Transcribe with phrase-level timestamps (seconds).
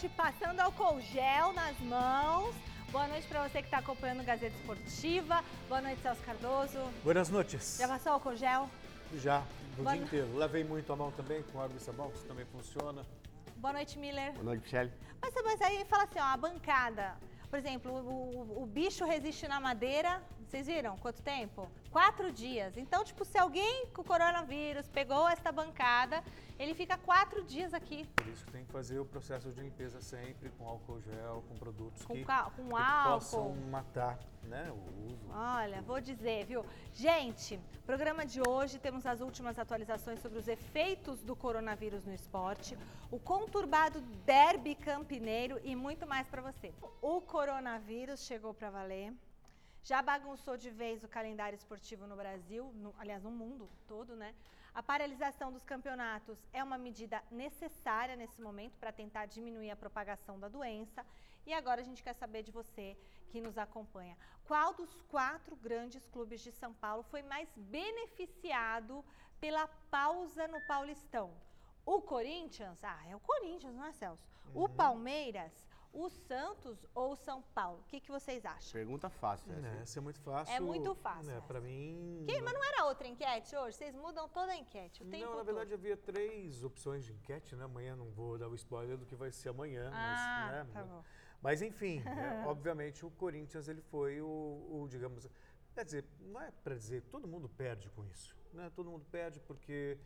[0.00, 2.54] noite, passando álcool gel nas mãos.
[2.92, 5.42] Boa noite para você que está acompanhando o Gazeta Esportiva.
[5.68, 6.78] Boa noite, Celso Cardoso.
[7.02, 7.78] Boas noites.
[7.80, 8.70] Já passou álcool gel?
[9.16, 9.42] Já,
[9.76, 10.36] o Boa dia no- inteiro.
[10.36, 13.04] Lavei muito a mão também com água e sabão, que isso também funciona.
[13.56, 14.32] Boa noite, Miller.
[14.34, 14.92] Boa noite, Michele.
[15.20, 17.16] Mas, mas aí fala assim, ó, a bancada.
[17.50, 21.70] Por exemplo, o, o- o bicho resiste na madeira, vocês viram quanto tempo?
[21.90, 22.76] Quatro dias.
[22.78, 26.24] Então, tipo, se alguém com coronavírus pegou esta bancada,
[26.58, 28.06] ele fica quatro dias aqui.
[28.16, 31.56] Por isso que tem que fazer o processo de limpeza sempre com álcool gel, com
[31.58, 33.12] produtos Com que, com que álcool.
[33.12, 35.28] possam matar né, o uso.
[35.34, 36.64] Olha, vou dizer, viu?
[36.94, 42.76] Gente, programa de hoje temos as últimas atualizações sobre os efeitos do coronavírus no esporte,
[43.10, 46.72] o conturbado derby campineiro e muito mais para você.
[47.02, 49.12] O coronavírus chegou para valer.
[49.90, 54.34] Já bagunçou de vez o calendário esportivo no Brasil, no- aliás, no mundo todo, né?
[54.74, 60.38] A paralisação dos campeonatos é uma medida necessária nesse momento para tentar diminuir a propagação
[60.38, 61.00] da doença.
[61.46, 62.86] E agora a gente quer saber de você
[63.30, 64.14] que nos acompanha.
[64.44, 69.02] Qual dos quatro grandes clubes de São Paulo foi mais beneficiado
[69.40, 71.32] pela pausa no Paulistão?
[71.86, 72.78] O Corinthians?
[72.84, 74.28] Ah, é o Corinthians, não é, Celso?
[74.54, 77.80] O Palmeiras, o Santos ou o São Paulo?
[77.80, 78.72] O que, que vocês acham?
[78.72, 79.50] Pergunta fácil.
[79.52, 79.78] essa, É, hein?
[79.82, 80.54] essa é muito fácil.
[80.54, 81.46] É muito fácil Né, essa.
[81.46, 82.24] para mim.
[82.26, 83.76] Que, mas não era outra enquete hoje?
[83.76, 85.46] Vocês mudam toda a enquete o tempo Não, na todo.
[85.46, 87.64] verdade havia três opções de enquete, né?
[87.64, 90.72] Amanhã não vou dar o spoiler do que vai ser amanhã, Ah, mas, né?
[90.74, 91.04] tá bom.
[91.40, 95.26] Mas enfim, é, obviamente o Corinthians ele foi o, o, digamos,
[95.74, 98.70] quer dizer, não é para dizer, todo mundo perde com isso, né?
[98.74, 99.96] Todo mundo perde porque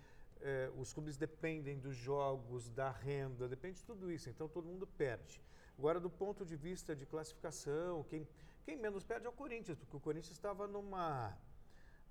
[0.42, 4.86] é, os clubes dependem dos jogos, da renda, depende de tudo isso, então todo mundo
[4.86, 5.41] perde.
[5.83, 8.25] Agora, do ponto de vista de classificação, quem,
[8.64, 11.36] quem menos perde é o Corinthians, porque o Corinthians estava numa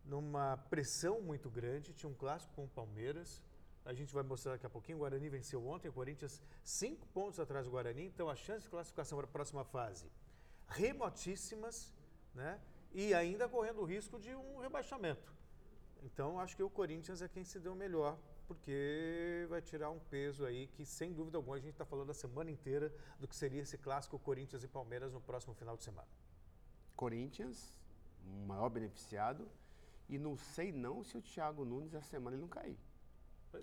[0.03, 3.41] numa pressão muito grande, tinha um clássico com o Palmeiras.
[3.85, 4.97] A gente vai mostrar daqui a pouquinho.
[4.97, 8.69] O Guarani venceu ontem, o Corinthians cinco pontos atrás do Guarani, então a chance de
[8.69, 10.11] classificação para a próxima fase
[10.67, 11.93] remotíssimas,
[12.35, 12.59] né?
[12.91, 15.33] E ainda correndo o risco de um rebaixamento.
[16.03, 18.19] Então acho que o Corinthians é quem se deu melhor,
[18.51, 22.13] porque vai tirar um peso aí que, sem dúvida alguma, a gente está falando a
[22.13, 26.07] semana inteira do que seria esse clássico Corinthians e Palmeiras no próximo final de semana.
[26.95, 27.73] Corinthians,
[28.25, 29.47] o maior beneficiado.
[30.09, 32.77] E não sei não se o Thiago Nunes essa semana ele não cair.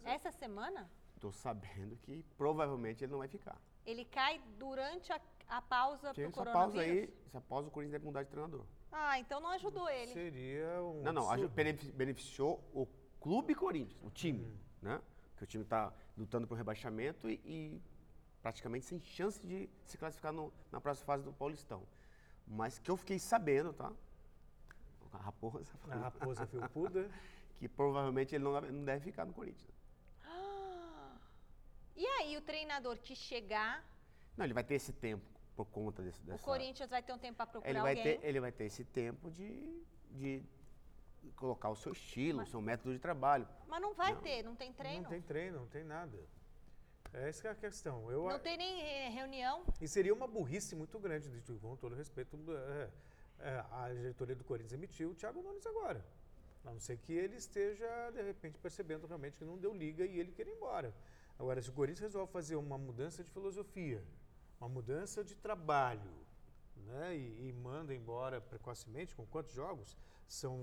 [0.05, 0.15] É.
[0.15, 0.91] Essa semana,
[1.21, 3.61] Tô sabendo que provavelmente ele não vai ficar.
[3.85, 6.75] ele cai durante a, a pausa pro essa coronavírus?
[6.75, 8.65] pausa aí, essa pausa o Corinthians deve mudar de treinador.
[8.91, 10.13] Ah, então não ajudou ele.
[10.13, 11.03] Seria um.
[11.03, 11.49] Não, não,
[11.95, 12.87] beneficiou o
[13.21, 14.68] clube Corinthians, o time, Hum.
[14.83, 15.01] Né?
[15.37, 17.83] Que o time está lutando por rebaixamento e, e
[18.43, 21.83] praticamente sem chance de se classificar no- na próxima fase do Paulistão.
[22.47, 23.93] Mas que eu fiquei sabendo, tá?
[25.13, 27.11] A raposa, A raposa felpuda.
[27.59, 29.69] que provavelmente ele não deve, não deve ficar no Corinthians.
[31.97, 33.85] E aí, o treinador que chegar,
[34.37, 35.25] Não, ele vai ter esse tempo
[35.57, 36.41] por conta desse, dessa...
[36.41, 38.19] o Corinthians vai ter um tempo para procurar ele vai alguém.
[38.21, 40.45] ter Ele vai ter esse tempo de, de
[41.37, 43.47] colocar o seu estilo, o seu método de trabalho.
[43.67, 45.03] Mas não vai ter, não tem treino.
[45.03, 46.19] Não tem treino, não tem nada.
[47.13, 48.11] Essa que é a questão.
[48.11, 49.65] Eu, Não tem nem eh, reunião.
[49.81, 52.37] E seria uma burrice muito grande, de- com todo respeito.
[52.51, 52.91] é,
[53.41, 56.05] é, a diretoria do Corinthians emitiu o Thiago Nunes agora.
[56.65, 60.19] A não ser que ele esteja, de repente, percebendo realmente que não deu liga e
[60.19, 60.93] ele quer ir embora.
[61.39, 64.05] Agora, se o Corinthians resolve fazer uma mudança de filosofia,
[64.61, 66.11] uma mudança de trabalho,
[66.77, 69.97] né, e, e manda embora precocemente, com quantos jogos?
[70.29, 70.61] São.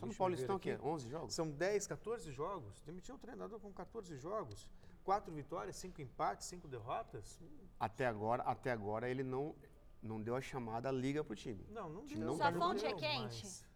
[0.00, 0.76] Só no Paulistão aqui.
[0.76, 1.34] que é 11 jogos?
[1.34, 2.82] São 10, 14 jogos.
[2.82, 4.66] Demitiu um treinador com 14 jogos.
[5.04, 7.40] Quatro vitórias, cinco empates, cinco derrotas.
[7.78, 9.54] Até agora, até agora ele não,
[10.02, 11.64] não deu a chamada liga pro time.
[11.70, 12.18] Não, não deu.
[12.18, 13.44] não Sua tá fonte é quente?
[13.44, 13.70] mas-?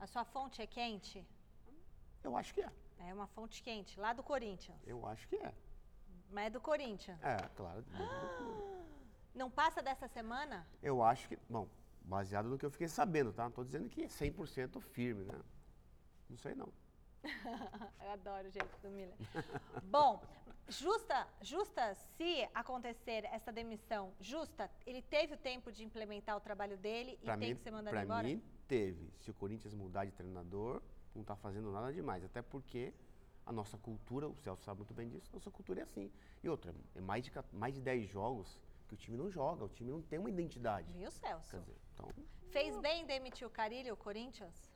[0.00, 1.24] A sua fonte é quente?
[2.22, 2.70] Eu acho que é.
[2.98, 4.76] É uma fonte quente, lá do Corinthians.
[4.84, 5.54] Eu acho que é.
[6.30, 7.18] Mas é do Corinthians.
[7.22, 7.82] É, claro.
[7.84, 8.80] clube.
[9.32, 10.66] Não passa dessa semana?
[10.82, 11.68] Eu acho que, bom,
[12.02, 13.44] baseado no que eu fiquei sabendo, tá?
[13.44, 15.38] Não tô dizendo que é 100% firme, né?
[16.28, 16.72] Não sei não.
[18.02, 19.14] Eu adoro o jeito do Miller.
[19.84, 20.22] Bom,
[20.68, 26.78] justa, justa se acontecer essa demissão, justa, ele teve o tempo de implementar o trabalho
[26.78, 28.22] dele e Pra tem mim, que ser mandado pra embora?
[28.26, 29.12] mim teve.
[29.18, 30.80] Se o Corinthians mudar de treinador,
[31.14, 32.94] não tá fazendo nada demais, até porque
[33.44, 36.10] a nossa cultura, o Celso sabe muito bem disso, nossa cultura é assim.
[36.42, 38.58] E outra, é mais de, mais de 10 jogos
[38.88, 40.90] que o time não joga, o time não tem uma identidade.
[40.92, 41.50] Viu, Celso?
[41.50, 41.76] Quer dizer,
[42.08, 44.70] então, Fez bem demitir o Carilho, o Corinthians?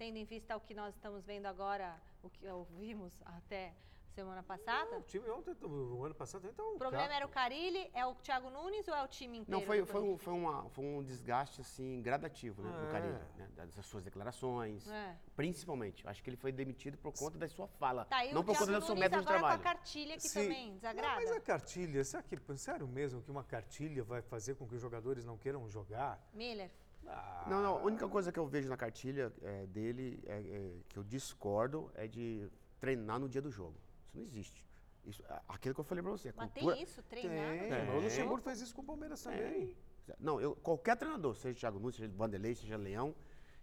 [0.00, 3.74] tendo em vista o que nós estamos vendo agora, o que ouvimos até
[4.10, 4.98] semana passada?
[4.98, 6.74] O time ontem, o ano passado, então.
[6.74, 9.60] O problema era o Carilli, é o Thiago Nunes ou é o time inteiro?
[9.60, 12.84] Não, foi, foi, um, foi, uma, foi um desgaste assim, gradativo né, É.
[12.86, 15.16] do Carilli, né, das suas declarações, É.
[15.36, 16.06] principalmente.
[16.06, 18.80] Acho que ele foi demitido por conta da sua fala, Tá, não por Thiago conta
[18.80, 19.62] do seu método de agora trabalho.
[19.62, 20.42] com a cartilha que Sim.
[20.42, 21.08] também desagrada.
[21.20, 24.74] Não, mas a cartilha, será que, sério mesmo que uma cartilha vai fazer com que
[24.74, 26.20] os jogadores não queiram jogar?
[26.34, 26.70] Miller,
[27.06, 30.72] Ah, Não, não, a única coisa que eu vejo na cartilha é, dele, é, é,
[30.88, 32.46] que eu discordo, é de
[32.78, 33.74] treinar no dia do jogo.
[34.10, 34.64] Isso não existe.
[35.04, 36.28] Isso, aquilo que eu falei pra você.
[36.30, 37.20] a mas cultura- tem isso, Tem.
[37.22, 37.94] treinar?
[37.96, 39.76] O Luxemburgo fez isso com o Palmeiras também.
[40.18, 43.14] Não, eu, qualquer treinador, seja Thiago Nunes, seja Vanderlei, seja Leão,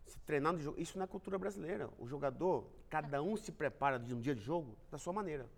[0.06, 1.90] se treinar no jogo, isso não é cultura brasileira.
[2.00, 5.50] O jogador, cada um se prepara de um dia de jogo da sua maneira.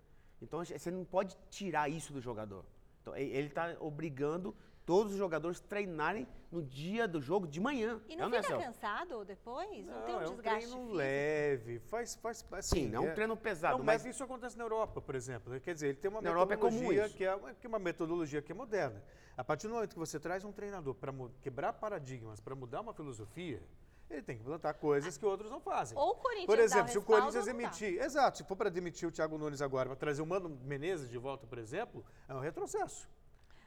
[0.42, 2.64] Então você não pode tirar isso do jogador.
[3.00, 4.54] Então, ele está obrigando
[4.86, 8.00] todos os jogadores treinarem no dia do jogo de manhã.
[8.08, 9.86] E É não é, fica cansado depois?
[9.86, 10.92] Não, tem um é um desgaste treino físico?
[10.94, 14.58] leve, faz, faz assim, Sim, não é um treino pesado, Não, mas- mas isso acontece
[14.58, 15.52] na Europa, por exemplo.
[15.52, 15.60] né?
[15.60, 17.16] Quer dizer, ele tem uma Na Europa é comum metodologia isso.
[17.16, 19.02] que é, que é uma metodologia que é moderna.
[19.36, 22.92] A partir do momento que você traz um treinador para quebrar paradigmas, para mudar uma
[22.92, 23.62] filosofia,
[24.10, 25.96] ele tem que implantar coisas que outros não fazem.
[25.96, 27.50] Ou o Corinthians Por dá o exemplo, se o Corinthians ou não dá.
[27.62, 31.08] emitir, exato, se for para demitir o Thiago Nunes agora, para trazer o Mano Menezes
[31.08, 33.08] de volta, por exemplo, é um retrocesso.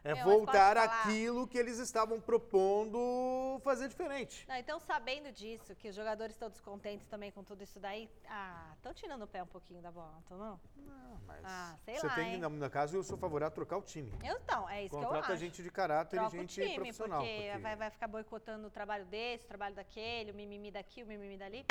[0.06, 4.46] É voltar àquilo que eles estavam propondo fazer diferente.
[4.50, 8.72] Não, então, sabendo disso, que os jogadores estão descontentes também com tudo isso daí, ah,
[8.76, 10.60] estão tirando o pé um pouquinho da bola, não tão não?
[10.76, 12.38] Não, mas Ah, sei você lá, tem hein?
[12.40, 14.12] no, no caso, eu sou favorável a trocar o time.
[14.24, 15.38] Eu não, é isso que eu Contrata acho.
[15.38, 17.20] gente de caráter Troca e o gente time, profissional.
[17.22, 21.02] porque, porque- Vai, vai ficar boicotando o trabalho desse, o trabalho daquele, o mimimi daqui,
[21.02, 21.66] o mimimi dali.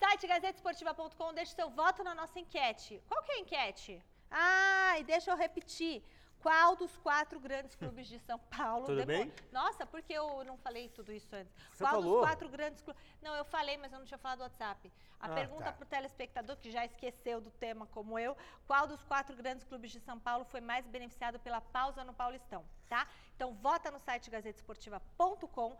[0.00, 3.00] Site gazetesportiva.com, deixe seu voto na nossa enquete.
[3.08, 4.02] Qual que é a enquete?
[4.30, 6.02] Ah, e deixa eu repetir.
[6.46, 8.86] Qual dos quatro grandes clubes de São Paulo...
[8.86, 9.32] Tudo bem?
[9.50, 11.52] Nossa, porque eu não falei tudo isso antes.
[11.72, 12.20] Você Qual falou.
[12.20, 13.02] dos quatro grandes clubes...
[13.20, 14.92] Não, eu falei, mas eu não tinha falado do WhatsApp.
[15.18, 15.72] A Ah, pergunta tá.
[15.72, 19.90] para o telespectador, que já esqueceu do tema como eu, qual dos quatro grandes clubes
[19.90, 23.08] de São Paulo foi mais beneficiado pela pausa no Paulistão, tá?
[23.34, 25.76] Então, vota no site gazetesportiva.com.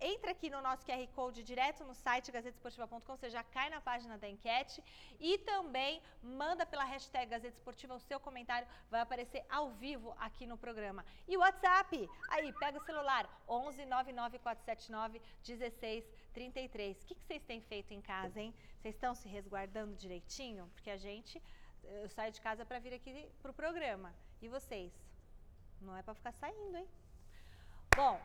[0.00, 4.16] Entra aqui no nosso QR Code direto no site gazetesportiva.com, você já cai na página
[4.16, 4.82] da enquete
[5.18, 10.46] e também manda pela hashtag Gazeta Esportiva o seu comentário, vai aparecer ao vivo aqui
[10.46, 11.04] no programa.
[11.26, 17.02] E o WhatsApp, aí, pega o celular, 11 99479 1633.
[17.02, 18.54] O que, que vocês têm feito em casa, hein?
[18.80, 20.70] Vocês estão se resguardando direitinho?
[20.74, 21.42] Porque a gente,
[21.82, 24.14] eu saio de casa para vir aqui pro programa.
[24.40, 24.92] E vocês?
[25.80, 26.88] Não é para ficar saindo, hein?
[27.96, 28.20] Bom,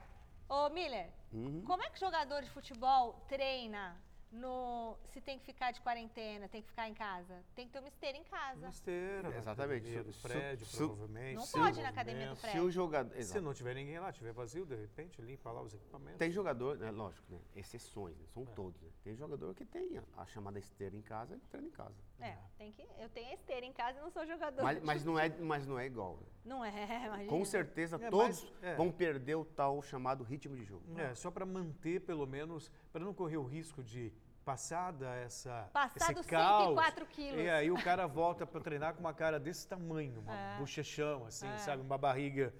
[0.49, 1.63] ô Miller, Uhum.
[1.65, 3.95] como é que jogador de futebol treina
[4.33, 7.43] no se tem que ficar de quarentena, tem que ficar em casa?
[7.55, 8.59] Tem que ter uma esteira em casa.
[8.59, 9.85] Uma esteira, na Exatamente.
[9.87, 11.35] academia do prédio, su- provavelmente.
[11.35, 12.61] Não pode ir na academia do prédio.
[12.61, 13.21] Se o jogador.
[13.23, 16.17] Se não tiver ninguém lá, tiver vazio, de repente, limpa lá os equipamentos.
[16.17, 18.33] Tem jogador, né, lógico, né, exceções, né, É.
[18.33, 18.81] são todos.
[18.81, 18.89] Né.
[19.03, 21.95] Tem jogador que tem a, a chamada esteira em casa, ele treina em casa.
[22.19, 22.81] É, tem que.
[22.97, 24.63] Eu tenho a esteira em casa e não sou jogador.
[24.63, 26.15] Mas, mas não, é, mas não é igual.
[26.17, 26.27] né.
[26.45, 26.71] Não é,
[27.07, 27.29] imagina.
[27.29, 28.75] Com certeza É, todos mas- é.
[28.75, 30.83] vão perder o tal chamado ritmo de jogo.
[30.99, 34.11] É, só para manter, pelo menos, para não correr o risco de
[34.43, 37.41] passada essa Passado esse caos, 104 quilos.
[37.41, 40.57] E aí o cara volta para treinar com uma cara desse tamanho, uma É.
[40.59, 41.57] bochechão, assim, É.
[41.57, 41.81] sabe?
[41.81, 42.53] Uma barriga.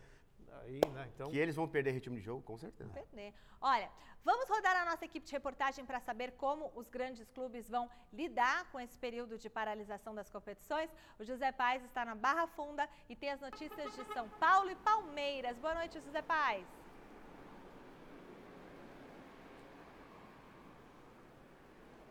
[0.62, 1.10] Aí, né?
[1.14, 2.90] Então, Que eles vão perder ritmo de jogo, com certeza.
[2.94, 3.34] perder.
[3.60, 3.90] Olha,
[4.24, 8.70] vamos rodar a nossa equipe de reportagem para saber como os grandes clubes vão lidar
[8.72, 10.90] com esse período de paralisação das competições.
[11.20, 14.76] O José Paz está na Barra Funda e tem as notícias de São Paulo e
[14.76, 15.58] Palmeiras.
[15.58, 16.66] Boa noite, José Paz.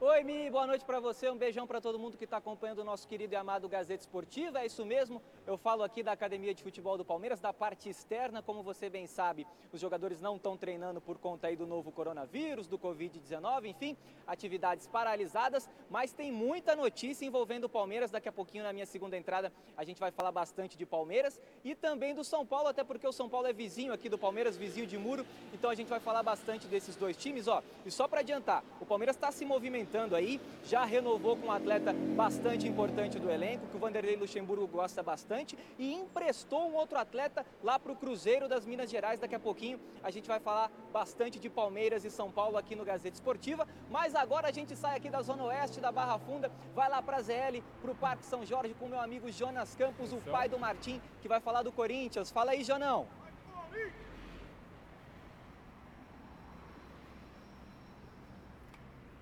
[0.05, 1.31] Oi, Mi, boa noite para você.
[1.31, 4.59] Um beijão para todo mundo que está acompanhando o nosso querido e amado Gazeta Esportiva.
[4.59, 8.43] É isso mesmo, eu falo aqui da Academia de Futebol do Palmeiras, da parte externa.
[8.43, 12.67] Como você bem sabe, os jogadores não estão treinando por conta aí do novo coronavírus,
[12.67, 13.97] do Covid-19, enfim,
[14.27, 15.71] atividades paralisadas.
[15.89, 18.11] Mas tem muita notícia envolvendo o Palmeiras.
[18.11, 21.77] Daqui a pouquinho, na minha segunda entrada, a gente vai falar bastante de Palmeiras e
[21.77, 24.85] também do São Paulo, até porque o São Paulo é vizinho aqui do Palmeiras, vizinho
[24.85, 25.25] de muro.
[25.55, 27.63] Então a gente vai falar bastante desses dois times, ó.
[27.87, 31.93] E só para adiantar, o Palmeiras está se movimentando aí, já renovou com um atleta
[32.17, 37.45] bastante importante do elenco, que o Vanderlei Luxemburgo gosta bastante, e emprestou um outro atleta
[37.63, 39.21] lá para o Cruzeiro das Minas Gerais.
[39.21, 42.85] Daqui a pouquinho a gente vai falar bastante de Palmeiras e São Paulo aqui no
[42.85, 43.67] Gazeta Esportiva.
[43.91, 47.19] Mas agora a gente sai aqui da Zona Oeste, da Barra Funda, vai lá para
[47.19, 50.59] a ZL, para o Parque São Jorge, com meu amigo Jonas Campos, o pai do
[50.59, 52.31] Martim, que vai falar do Corinthians.
[52.31, 53.07] Fala aí, Jonão.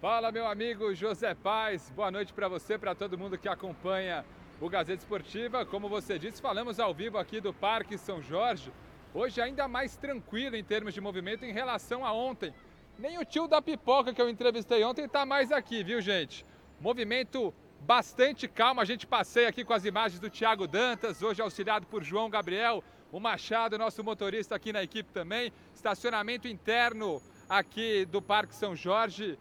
[0.00, 1.92] Fala, meu amigo José Paz.
[1.94, 4.24] Boa noite para você, para todo mundo que acompanha
[4.58, 5.66] o Gazeta Esportiva.
[5.66, 8.72] Como você disse, falamos ao vivo aqui do Parque São Jorge.
[9.12, 12.54] Hoje ainda mais tranquilo em termos de movimento em relação a ontem.
[12.98, 16.46] Nem o tio da pipoca que eu entrevistei ontem está mais aqui, viu, gente?
[16.80, 17.52] Movimento
[17.82, 18.80] bastante calmo.
[18.80, 22.82] A gente passeia aqui com as imagens do Thiago Dantas, hoje auxiliado por João Gabriel,
[23.12, 25.52] o Machado, nosso motorista aqui na equipe também.
[25.74, 29.38] Estacionamento interno aqui do Parque São Jorge,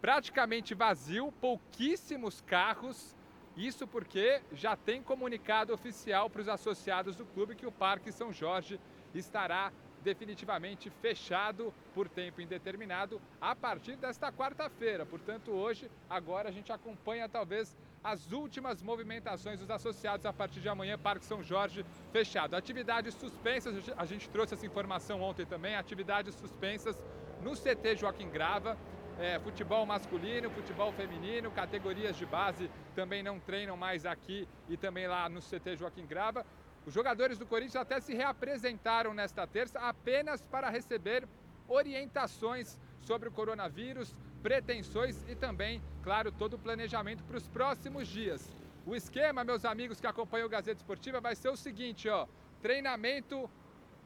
[0.00, 3.16] praticamente vazio, pouquíssimos carros.
[3.56, 8.32] Isso porque já tem comunicado oficial para os associados do clube que o Parque São
[8.32, 8.80] Jorge
[9.14, 15.04] estará definitivamente fechado por tempo indeterminado a partir desta quarta-feira.
[15.04, 20.68] Portanto, hoje, agora a gente acompanha talvez as últimas movimentações dos associados a partir de
[20.68, 22.56] amanhã, Parque São Jorge fechado.
[22.56, 26.96] Atividades suspensas, a gente trouxe essa informação ontem também, atividades suspensas
[27.42, 28.78] no CT Joaquim Grava.
[29.20, 35.06] É, futebol masculino, futebol feminino, categorias de base também não treinam mais aqui e também
[35.06, 36.46] lá no CT Joaquim Grava.
[36.86, 41.28] Os jogadores do Corinthians até se reapresentaram nesta terça apenas para receber
[41.68, 48.50] orientações sobre o coronavírus, pretensões e também, claro, todo o planejamento para os próximos dias.
[48.86, 52.26] O esquema, meus amigos que acompanham o Gazeta Esportiva, vai ser o seguinte, ó,
[52.62, 53.50] treinamento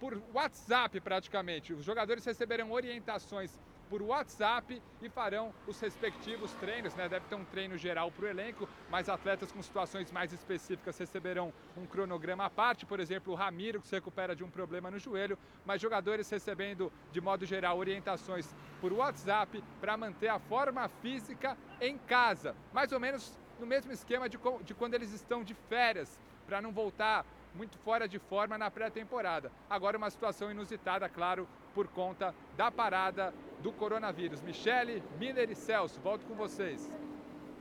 [0.01, 1.73] por WhatsApp praticamente.
[1.73, 3.57] Os jogadores receberão orientações
[3.89, 7.09] por WhatsApp e farão os respectivos treinos, né?
[7.09, 11.53] Deve ter um treino geral para o elenco, mas atletas com situações mais específicas receberão
[11.77, 14.99] um cronograma à parte, por exemplo, o Ramiro, que se recupera de um problema no
[14.99, 21.57] joelho, mas jogadores recebendo, de modo geral, orientações por WhatsApp para manter a forma física
[21.81, 26.19] em casa, mais ou menos no mesmo esquema de, de quando eles estão de férias,
[26.47, 29.51] para não voltar muito fora de forma na pré-temporada.
[29.69, 34.41] Agora uma situação inusitada, claro, por conta da parada do coronavírus.
[34.41, 36.91] Michele, Miller e Celso, volto com vocês.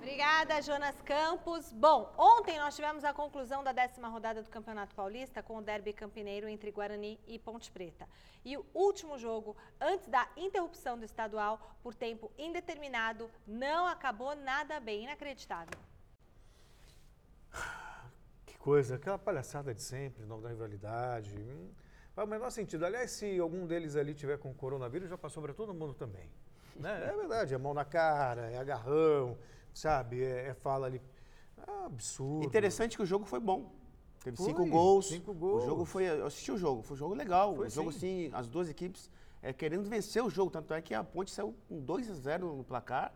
[0.03, 1.71] Obrigada, Jonas Campos.
[1.71, 5.93] Bom, ontem nós tivemos a conclusão da décima rodada do Campeonato Paulista com o derby
[5.93, 8.05] campineiro entre Guarani e Ponte Preta.
[8.43, 14.77] E o último jogo, antes da interrupção do estadual por tempo indeterminado, não acabou nada
[14.77, 15.05] bem.
[15.05, 15.79] Inacreditável.
[18.63, 21.35] Coisa, aquela palhaçada de sempre, nome da rivalidade.
[21.37, 21.67] Hum,
[22.13, 22.85] faz o menor sentido.
[22.85, 26.29] Aliás, se algum deles ali tiver com coronavírus, já passou para todo mundo também.
[26.77, 27.09] Né?
[27.09, 29.37] É verdade, é mão na cara, é agarrão,
[29.73, 30.23] sabe?
[30.23, 31.01] É, é fala ali.
[31.57, 32.45] É absurdo.
[32.45, 33.69] Interessante que o jogo foi bom.
[34.23, 35.07] Teve Foi, cinco gols.
[35.09, 35.63] cinco gols.
[35.63, 36.05] O jogo foi.
[36.05, 37.53] Eu assisti o jogo, foi um jogo legal.
[37.57, 37.97] Foi o jogo, sim.
[37.97, 40.49] assim, as duas equipes é, querendo vencer o jogo.
[40.49, 43.13] Tanto é que a Ponte saiu com 2 a 0 no placar.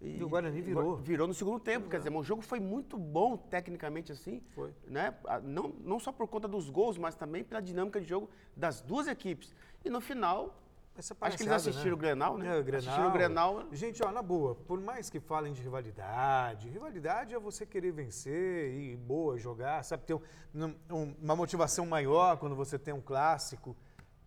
[0.00, 0.96] E o Guarani virou.
[0.96, 1.88] Virou no segundo tempo.
[1.90, 4.40] Quer dizer, o jogo foi muito bom tecnicamente assim.
[4.54, 4.72] Foi.
[4.86, 5.14] Né?
[5.26, 8.80] Ah, Não, não só por conta dos gols, mas também pela dinâmica de jogo das
[8.80, 9.54] duas equipes.
[9.84, 10.56] E no final,
[10.96, 12.56] Essa acho que eles assistiram o Grenal, né?
[12.56, 12.78] É, o Grenal.
[12.88, 13.68] Assistiram o Grenal.
[13.72, 18.72] Gente, ó, na boa, por mais que falem de rivalidade, rivalidade é você querer vencer
[18.74, 23.76] e boa, jogar, sabe, ter um- um- uma motivação maior quando você tem um clássico.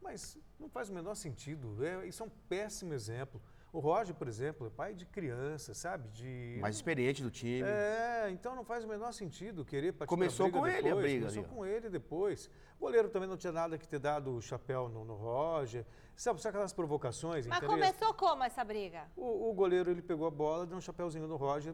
[0.02, 1.84] Mas não faz o menor sentido.
[1.84, 3.42] É, isso é um péssimo exemplo.
[3.74, 6.08] O Roger, por exemplo, é pai de criança, sabe?
[6.10, 7.64] De Mais experiente do time.
[7.68, 11.04] é, então não faz o menor sentido querer partir Começou com briga ele a depois,
[11.04, 12.52] briga Começou ali, com ele depois.
[12.80, 15.84] O goleiro também não tinha nada que ter dado o chapéu no, no Roger.
[16.16, 17.48] Sabe, sabe aquelas provocações?
[17.48, 17.74] Mas interesse?
[17.74, 19.08] começou como essa briga?
[19.16, 21.74] O, o goleiro ele pegou a bola, deu um chapéuzinho no Roger.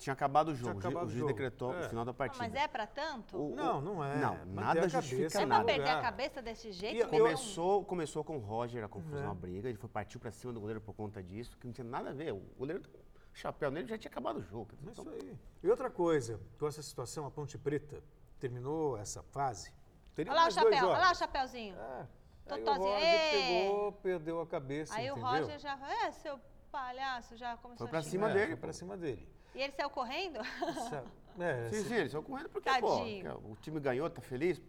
[0.00, 0.78] Tinha acabado o jogo.
[0.78, 1.32] acabado o o juiz jogo.
[1.34, 1.80] decretou É.
[1.84, 2.42] o final da Ah, partida.
[2.42, 3.36] mas é pra tanto?
[3.36, 4.16] O- Não, não é.
[4.16, 5.64] Não, nada justifica cabeça é nada.
[5.66, 6.02] perder a lugar.
[6.02, 6.96] cabeça desse jeito?
[6.96, 7.24] E eu- mesmo?
[7.26, 9.30] Começou, começou com o Roger a confusão, É.
[9.30, 9.68] a briga.
[9.68, 12.12] Ele foi partiu pra cima do goleiro por conta disso, que não tinha nada a
[12.14, 12.32] ver.
[12.32, 14.70] O goleiro um chapéu nele já tinha acabado o jogo.
[14.72, 15.38] É Então, isso aí.
[15.62, 18.02] E outra coisa, com essa situação, a Ponte Preta
[18.38, 19.70] terminou essa fase.
[20.14, 21.76] Teria Olha lá o chapéu, olha lá o chapéuzinho.
[21.76, 22.06] É.
[22.48, 23.30] Aí o Roger ê!
[23.62, 25.30] pegou, perdeu a cabeça, Aí o entendeu?
[25.30, 26.40] Roger já, é, seu
[26.72, 28.10] palhaço, já começou Foi pra a xingar.
[28.10, 28.72] cima É, dele, Foi pra pô.
[28.72, 29.28] cima dele.
[29.54, 30.38] E ele saiu correndo?
[31.38, 33.38] É, sim, se- sim, eles estão correndo porque, pô, Tadinho.
[33.40, 34.60] que o time ganhou, tá feliz.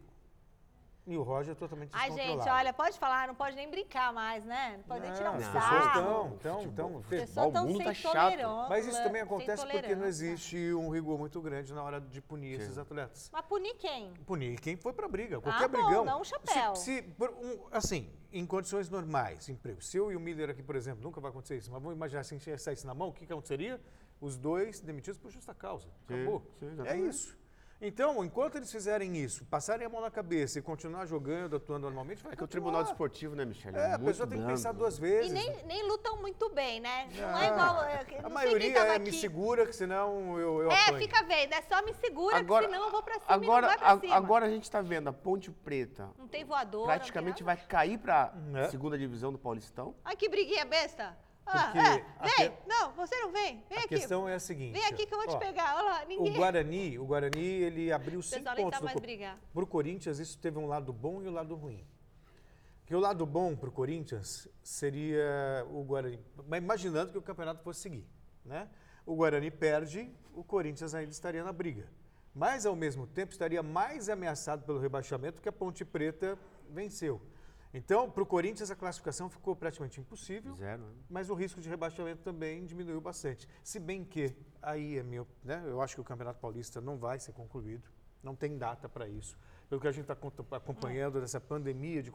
[1.07, 2.43] E o Roger totalmente Ai, descontrolado.
[2.43, 4.75] gente, olha, pode falar, não pode nem brincar mais, né?
[4.77, 5.87] Não pode nem tirar um as pessoas sarro.
[5.87, 8.13] estão, então, então, As fe- pessoas Futebol, estão o mundo tá chato.
[8.13, 8.69] tolerância.
[8.69, 10.07] Mas isso também sem acontece porque não tolerância.
[10.25, 12.63] existe um rigor muito grande na hora de punir Sim.
[12.63, 13.29] esses atletas.
[13.33, 14.13] Mas punir quem?
[14.27, 16.05] Punir quem foi pra briga, qualquer Ah, bom, brigão.
[16.05, 16.75] não um chapéu.
[16.75, 19.81] Se, se por um- assim, em condições normais, emprego.
[19.81, 22.23] Se eu e o Miller aqui, por exemplo, nunca vai acontecer isso, mas vamos imaginar
[22.23, 23.81] se a gente saísse na mão, o que, que aconteceria?
[24.21, 25.87] Os dois demitidos por justa causa.
[26.07, 26.43] Sim, Acabou.
[26.59, 27.09] sim, é exatamente.
[27.09, 27.41] isso.
[27.83, 32.21] Então, enquanto eles fizerem isso, passarem a mão na cabeça e continuar jogando, atuando normalmente,
[32.21, 32.47] vai É que o.
[32.47, 33.75] Tribunal Desportivo, né, Michele?
[33.75, 35.31] É, a muito pessoa tem que pensar duas E vezes.
[35.31, 37.09] nem, nem lutam muito bem, né?
[37.15, 37.37] Não, Não.
[37.41, 37.83] é igual.
[37.83, 39.05] é, A maioria é aqui.
[39.05, 40.99] me segura, que senão eu, eu É, apanho.
[40.99, 43.61] fica vendo, é só me segura, Agora, que senão eu vou pra cima agora, e
[43.61, 44.15] não vai pra a- cima.
[44.15, 46.85] agora a gente tá vendo a Ponte Preta Não tem voador.
[46.85, 48.67] praticamente vai cair pra É.
[48.69, 49.95] segunda divisão do Paulistão.
[50.05, 51.17] Ai, que briguinha besta.
[51.53, 52.49] Ah, é, a vem.
[52.51, 53.63] que- Não, você não vem.
[53.69, 53.89] Vem A aqui.
[53.89, 54.73] questão é a seguinte.
[54.73, 55.75] Vem aqui que eu vou te ó, pegar.
[55.75, 56.33] Olha lá, O ninguém.
[56.33, 59.37] Guarani, o Guarani, ele abriu O cinco pontos do co- brigar.
[59.53, 61.85] Pro Corinthians, isso teve um lado bom e um lado ruim.
[62.85, 67.63] Que o lado bom para o Corinthians seria o Guarani, mas imaginando que o campeonato
[67.63, 68.05] fosse seguir,
[68.43, 68.67] né?
[69.05, 71.87] O Guarani perde, o Corinthians ainda estaria na briga.
[72.33, 76.37] Mas, ao mesmo tempo, estaria mais ameaçado pelo rebaixamento que a Ponte Preta
[76.69, 77.21] venceu.
[77.73, 80.55] Então, para o Corinthians, a classificação ficou praticamente impossível.
[80.55, 80.93] Zero, né?
[81.09, 83.47] Mas o risco de rebaixamento também diminuiu bastante.
[83.63, 87.17] Se bem que, aí é meu, né, eu acho que o Campeonato Paulista não vai
[87.17, 87.89] ser concluído,
[88.21, 89.37] não tem data para isso.
[89.69, 90.17] Pelo que a gente está
[90.57, 92.11] acompanhando dessa pandemia de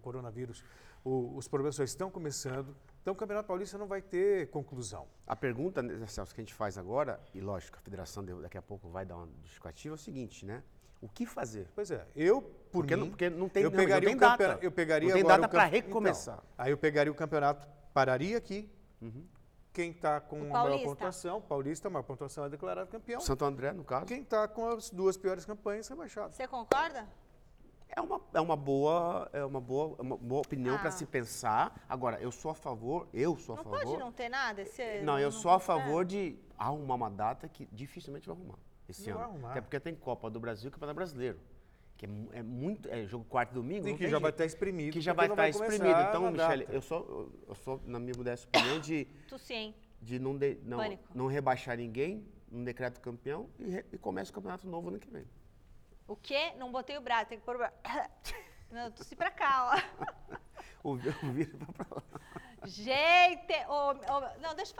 [0.00, 0.64] coronavírus,
[1.04, 2.74] o, os problemas só estão começando.
[3.02, 5.06] Então, o Campeonato Paulista não vai ter conclusão.
[5.26, 8.62] A pergunta, né, Celso, que a gente faz agora, e lógico, a federação daqui a
[8.62, 10.62] pouco vai dar uma justificativa, é o seguinte, né?
[11.00, 11.68] O que fazer?
[11.74, 14.20] Pois é, eu, por porque mim, não, porque não tem, eu não, pegaria não tem
[14.20, 14.32] data.
[14.32, 16.34] campeonato, eu pegaria não tem data para recomeçar.
[16.38, 18.68] Então, aí eu pegaria o campeonato, pararia aqui.
[19.00, 19.24] Uhum.
[19.72, 23.20] Quem está com a maior pontuação, Paulista, a maior pontuação é declarado campeão.
[23.20, 24.06] Santo André, no caso.
[24.06, 26.34] Quem está com as duas piores campanhas, rebaixado.
[26.34, 27.06] Você concorda?
[27.88, 30.78] É uma, é uma boa, é uma boa, é uma boa opinião Ah.
[30.78, 31.80] para se pensar.
[31.88, 33.82] Agora, eu sou a favor, eu sou a Não favor.
[33.82, 35.60] pode não ter nada esse Não, eu sou a é.
[35.60, 39.18] favor de arrumar uma data que dificilmente vai arrumar esse Não ano.
[39.18, 39.50] vai arrumar.
[39.50, 41.38] Até porque tem Copa do Brasil e Campeonato Brasileiro.
[41.96, 42.88] Que é, é muito.
[42.88, 43.88] É jogo quarto e domingo.
[43.88, 44.34] E que já vai jeito.
[44.34, 44.92] estar exprimido.
[44.92, 46.00] Que já vai estar exprimido.
[46.08, 49.74] Então, Michele, eu sou, eu- sou, na minha modesta opinião, de, Tu sim.
[50.00, 51.02] de não, de- não, Pânico.
[51.14, 55.10] não rebaixar ninguém, um decreto campeão e, re- e começa o campeonato novo ano que
[55.10, 55.24] vem.
[56.06, 56.52] O quê?
[56.56, 57.74] Não botei o braço, tem que pôr o braço.
[58.70, 60.38] Não, tossi pra cá, ó.
[60.84, 62.02] O vírus vai pra lá.
[62.68, 64.74] Gente, ô, ô, não, deixa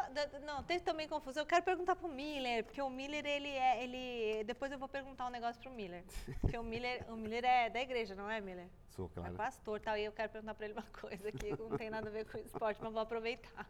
[0.45, 1.43] não, teve também confusão.
[1.43, 5.27] Eu quero perguntar pro Miller, porque o Miller, ele é, ele, depois eu vou perguntar
[5.27, 6.05] um negócio pro Miller.
[6.41, 8.69] Porque o Miller, o Miller é da igreja, não é, Miller?
[8.91, 9.35] Sou, É claro.
[9.35, 12.13] pastor, tal, e eu quero perguntar para ele uma coisa que não tem nada a
[12.13, 13.67] ver com esporte, mas vou aproveitar.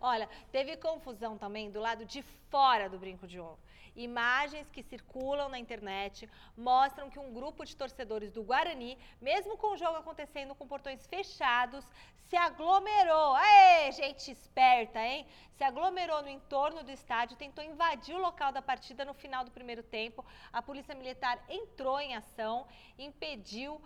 [0.00, 3.58] Olha, teve confusão também do lado de fora do Brinco de Ouro.
[3.96, 9.74] Imagens que circulam na internet mostram que um grupo de torcedores do Guarani, mesmo com
[9.74, 11.86] o jogo acontecendo com portões fechados,
[12.28, 13.34] se aglomerou.
[13.36, 15.26] Aê, gente esperta, hein?
[15.56, 19.50] Se aglomerou no entorno do estádio, tentou invadir o local da partida no final do
[19.52, 20.24] primeiro tempo.
[20.52, 22.66] A polícia militar entrou em ação,
[22.98, 23.80] impediu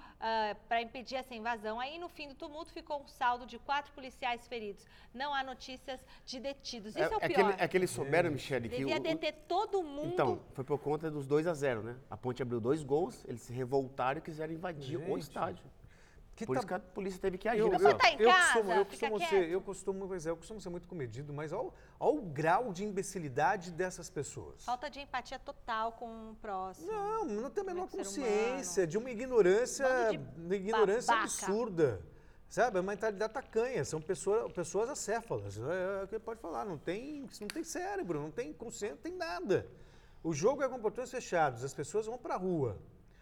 [0.68, 1.78] para impedir essa invasão.
[1.78, 4.86] Aí, no fim do tumulto, ficou um saldo de quatro policiais feridos.
[5.12, 6.94] Não há notícias de detidos.
[6.96, 7.50] Isso é, o é, que, pior.
[7.52, 9.97] ele- é que eles souberam, Michele, que Devia o- o- deter todo mundo.
[10.04, 11.96] Então, foi por conta dos 2 a 0 né?
[12.10, 15.64] A Ponte abriu dois gols, eles se revoltaram e quiseram invadir o Gente, estádio.
[16.36, 18.28] que por tá- isso que a polícia teve que agir Eu, eu, tá em eu
[18.30, 19.30] casa, costumo, eu costumo quieto.
[19.30, 22.72] ser, eu costumo, pois é, eu costumo ser muito comedido, mas olha, o- o grau
[22.72, 24.64] de imbecilidade dessas pessoas.
[24.64, 26.86] Falta de empatia total com o próximo.
[26.92, 29.86] Não, não tem a menor é ser consciência, de uma ignorância,
[30.36, 31.24] uma ignorância babaca.
[31.46, 32.00] absurda.
[32.50, 35.58] Sabe, a mentalidade tacanha, são pessoas, pessoas acéfalas.
[35.58, 39.02] É, é o que pode falar, não tem, não tem cérebro, não tem consciência, não
[39.02, 39.66] tem nada.
[40.22, 42.78] O jogo é com portões fechados, as pessoas vão para a rua,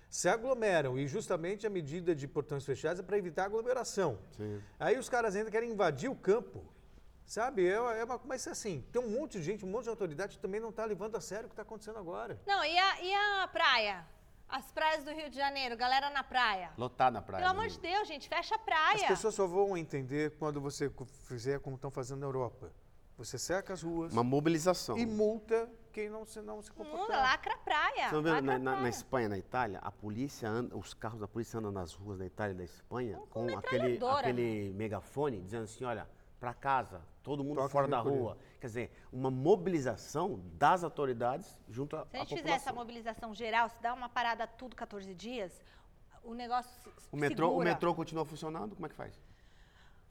[0.09, 4.19] se aglomeram e justamente a medida de portões fechados é para evitar aglomeração.
[4.37, 4.63] Sim.
[4.79, 6.65] Aí os caras ainda querem invadir o campo.
[7.27, 10.37] Sabe, é, é uma, mas assim, tem um monte de gente, um monte de autoridade
[10.37, 12.41] que também não está levando a sério o que está acontecendo agora.
[12.47, 14.07] Não, e a, e a praia?
[14.49, 16.71] As praias do Rio de Janeiro, galera na praia.
[16.79, 17.45] Lotar na praia.
[17.45, 19.09] Pelo amor de Deus, gente, fecha a As praia.
[19.09, 20.89] pessoas só vão entender quando você
[21.27, 22.71] fizer como estão fazendo na Europa.
[23.19, 24.97] Você seca as ruas Uma mobilização.
[24.97, 27.23] e multa quem não se, não se Muda, comportar.
[27.23, 28.09] lacra a praia.
[28.11, 28.89] Você não lacra na, na- na.
[28.91, 32.53] Espanha, na Itália, a polícia anda, os carros da polícia andam nas ruas da Itália
[32.53, 36.07] e da Espanha Com com, aquele, aquele megafone dizendo assim, olha,
[36.39, 38.19] para casa, todo mundo Toque fora da recolher.
[38.19, 38.39] rua.
[38.61, 42.55] Quer dizer, uma mobilização das autoridades junto à, Se a gente fizer população.
[42.69, 45.63] essa mobilização geral, se dá uma parada tudo 14 dias,
[46.23, 47.69] o negócio se O metrô, o segura.
[47.71, 48.75] metrô continua funcionando?
[48.77, 49.19] Como é que faz?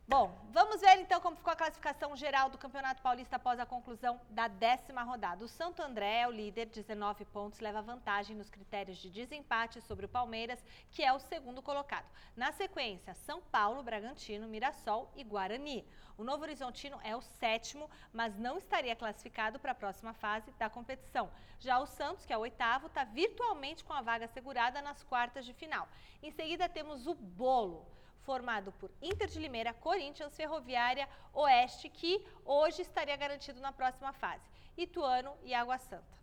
[0.08, 4.22] Bom, vamos ver então como ficou a classificação geral do Campeonato Paulista após a conclusão
[4.30, 5.44] da décima rodada.
[5.44, 10.06] O Santo André é o líder, 19 pontos, leva vantagem nos critérios de desempate sobre
[10.06, 12.06] o Palmeiras, que é o segundo colocado.
[12.36, 15.84] Na sequência, São Paulo, Bragantino, Mirassol e Guarani.
[16.20, 20.70] O Novo Horizontino é o sétimo, mas não estaria classificado para a próxima fase da
[20.70, 21.32] competição.
[21.58, 25.44] Já o Santos, que é o oitavo, está virtualmente com a vaga assegurada nas quartas
[25.44, 25.90] de final.
[26.22, 27.88] Em seguida, temos o Bolo
[28.26, 34.44] formado por Inter de Limeira, Corinthians, Ferroviária, Oeste, que hoje estaria garantido na próxima fase,
[34.78, 36.16] Ituano e Água Santa.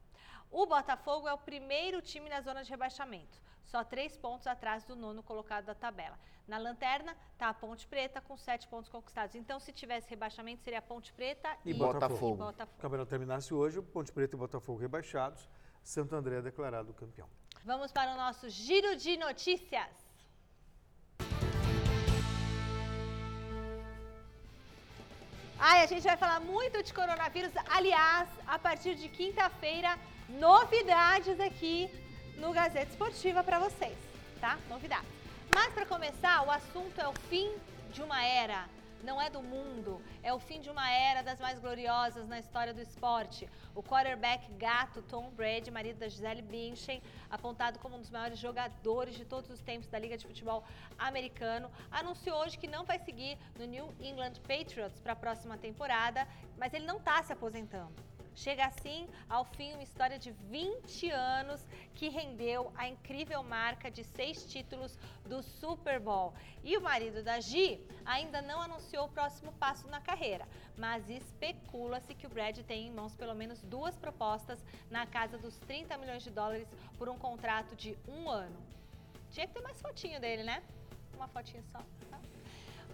[0.50, 4.94] O Botafogo é o primeiro time na zona de rebaixamento, só três pontos atrás do
[4.94, 6.18] nono colocado da tabela.
[6.46, 9.36] Na lanterna está a Ponte Preta com sete pontos conquistados.
[9.36, 12.34] Então, se tivesse rebaixamento, seria a Ponte Preta E e, Botafogo.
[12.34, 12.78] e Botafogo.
[12.78, 15.48] O campeonato terminasse hoje, Ponte Preta e Botafogo rebaixados,
[15.82, 17.28] Santo André é declarado campeão.
[17.64, 20.01] Vamos para o nosso giro de notícias.
[25.64, 27.53] Ai, a gente vai falar muito de coronavírus.
[27.70, 29.96] Aliás, a partir de quinta-feira,
[30.29, 31.88] novidades aqui
[32.37, 33.96] no Gazeta Esportiva para vocês,
[34.40, 34.59] tá?
[34.68, 35.07] Novidades.
[35.55, 37.48] Mas para começar, o assunto é o fim
[37.92, 38.64] de uma era.
[39.02, 42.72] Não é do mundo, é o fim de uma era das mais gloriosas na história
[42.72, 43.48] do esporte.
[43.74, 49.16] O quarterback gato Tom Brady, marido da Gisele Bündchen, apontado como um dos maiores jogadores
[49.16, 50.62] de todos os tempos da Liga de Futebol
[50.96, 56.26] Americano, anunciou hoje que não vai seguir no New England Patriots para a próxima temporada,
[56.56, 58.12] mas ele não está se aposentando.
[58.35, 64.03] Chega assim ao fim uma história de 20 anos que rendeu a incrível marca de
[64.05, 66.33] seis títulos do Super Bowl.
[66.64, 72.14] E o marido da Gi ainda não anunciou o próximo passo na carreira, mas especula-se
[72.14, 76.23] que o Brad tem em mãos pelo menos duas propostas na casa dos 30 milhões
[76.23, 76.68] de dólares
[76.99, 78.57] por um contrato de um ano.
[79.31, 80.62] Tinha que ter mais fotinho dele, né?
[81.14, 81.79] Uma fotinha só.
[82.11, 82.18] Tá?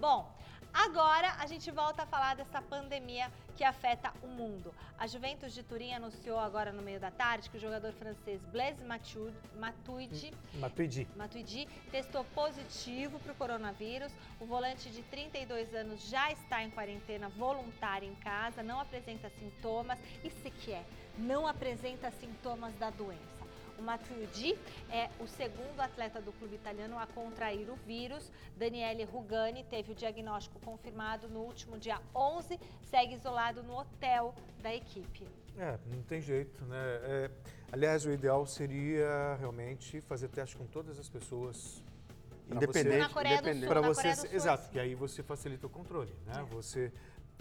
[0.01, 0.33] Bom,
[0.72, 4.72] Agora a gente volta a falar dessa pandemia que afeta o mundo.
[4.98, 8.85] A Juventus de Turim anunciou agora no meio da tarde que o jogador francês Blaise
[8.85, 11.09] Matuidi, Matuidi.
[11.16, 14.12] Matuidi testou positivo para o coronavírus.
[14.40, 19.98] O volante de 32 anos já está em quarentena voluntária em casa, não apresenta sintomas.
[20.22, 20.85] Isso que é,
[21.16, 23.38] não apresenta sintomas da doença.
[23.78, 24.58] O Matuidi
[24.90, 28.30] é o segundo atleta do clube italiano a contrair o vírus.
[28.56, 32.58] Daniele Rugani teve o diagnóstico confirmado no último dia 11,
[32.90, 35.24] segue isolado no hotel da equipe.
[35.56, 36.76] É, não tem jeito, né?
[37.02, 37.30] É,
[37.70, 41.82] aliás, o ideal seria realmente fazer teste com todas as pessoas.
[42.50, 42.98] Independente.
[42.98, 44.72] Na Coreia do Sul, Para na você, Coreia do Sul, exato, assim.
[44.72, 46.40] que aí você facilita o controle, né?
[46.40, 46.42] É.
[46.54, 46.92] Você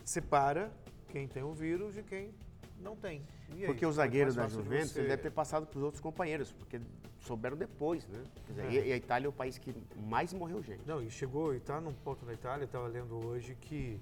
[0.03, 0.71] separa
[1.09, 2.33] quem tem o vírus de quem
[2.81, 3.21] não tem.
[3.49, 5.83] E aí, Porque o fica zagueiro da Juventus você- ele deve ter passado para os
[5.83, 6.79] outros companheiros, porque
[7.21, 8.23] souberam depois, né?
[8.45, 8.87] Quer dizer, É.
[8.87, 9.73] e, a Itália é o país que
[10.07, 10.81] mais morreu gente.
[10.87, 13.99] Não, e chegou e está num ponto na Itália, estava lendo hoje que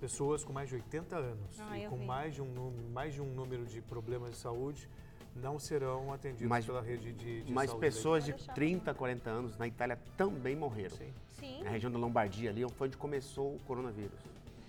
[0.00, 2.04] pessoas com mais de 80 anos Ah, e com vi.
[2.06, 4.88] mais de, um, mais de um número de problemas de saúde
[5.36, 7.80] não serão atendidos Mas- pela rede de, de Mas saúde.
[7.80, 8.54] da pessoas de Pode deixar.
[8.54, 10.96] 30, 40 anos na Itália também morreram.
[10.96, 11.12] Sim.
[11.32, 11.62] Sim.
[11.62, 14.18] Na região da Lombardia ali foi onde começou o coronavírus.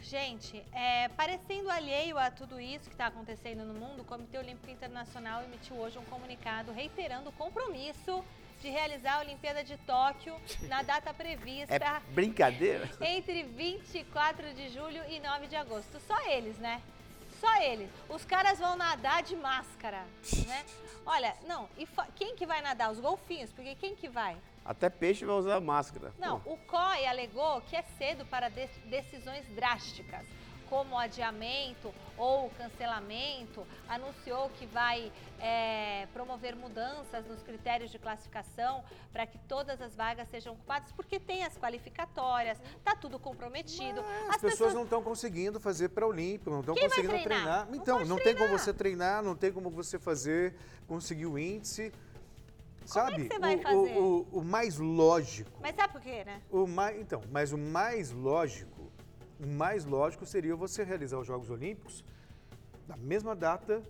[0.02, 4.70] Gente, é, parecendo alheio a tudo isso que está acontecendo no mundo, o Comitê Olímpico
[4.72, 8.24] Internacional emitiu hoje um comunicado reiterando o compromisso
[8.62, 10.36] de realizar a Olimpíada de Tóquio
[10.68, 12.90] na data prevista É brincadeira?
[13.02, 16.00] entre 24 de julho e 9 de agosto.
[16.08, 16.82] Só eles, né?
[17.40, 17.90] Só eles.
[18.10, 20.06] Os caras vão nadar de máscara,
[20.48, 20.66] né?
[21.06, 22.92] Olha, não, e quem que vai nadar?
[22.92, 24.38] Os golfinhos, porque quem que vai?
[24.64, 26.14] Até peixe vai usar máscara.
[26.20, 30.24] Não, Pô, o COI alegou que é cedo para de- decisões drásticas,
[30.70, 33.66] como adiamento ou cancelamento.
[33.90, 40.30] Anunciou que vai é, promover mudanças nos critérios de classificação para que todas as vagas
[40.30, 44.02] sejam ocupadas, porque tem as qualificatórias, tá tudo comprometido.
[44.30, 47.26] As, pessoas, não estão conseguindo fazer para Olímpico, não estão conseguindo treinar?
[47.26, 47.66] treinar.
[47.66, 48.60] Não Então, pode não tem como treinar.
[48.60, 50.56] você treinar, não tem como você fazer,
[50.88, 51.92] conseguir o índice.
[52.90, 53.28] Como é que Sabe?
[53.28, 53.98] você vai o, fazer?
[53.98, 55.60] O, o- o mais lógico.
[55.62, 56.42] Mas sabe por quê, né?
[56.50, 58.92] O mais, então, mas o mais lógico,
[59.40, 62.04] o mais lógico seria você realizar os Jogos Olímpicos
[62.88, 63.82] na mesma data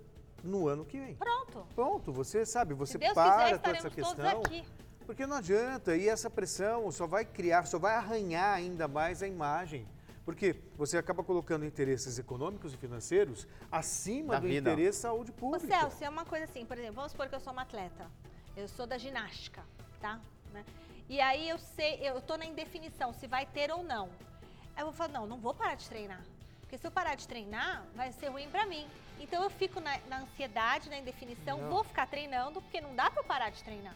[0.44, 1.16] no ano que vem.
[1.16, 1.66] Pronto.
[1.76, 4.42] Pronto, você sabe, você Se Deus para quiser, toda essa todos questão.
[4.42, 4.64] aqui.
[5.06, 9.28] Porque não adianta, e essa pressão só vai criar, só vai arranhar ainda mais a
[9.28, 9.88] imagem.
[10.24, 14.72] Porque você acaba colocando interesses econômicos e financeiros acima Da do vida.
[14.72, 15.68] interesse da saúde Ô pública.
[15.68, 18.06] Celso, é uma coisa assim, por exemplo, vamos supor que eu sou uma atleta.
[18.56, 19.64] Eu sou da ginástica,
[20.00, 20.20] tá?
[20.54, 20.64] Né?
[21.10, 24.10] E aí eu sei, eu tô na indefinição se vai ter ou não.
[24.76, 26.22] Aí eu vou falar, não, não vou parar de treinar.
[26.62, 28.88] Porque se eu parar de treinar, vai ser ruim pra mim.
[29.20, 31.70] Então eu fico na, na ansiedade, na indefinição, Não.
[31.70, 33.96] vou ficar treinando, porque não dá pra eu parar de treinar.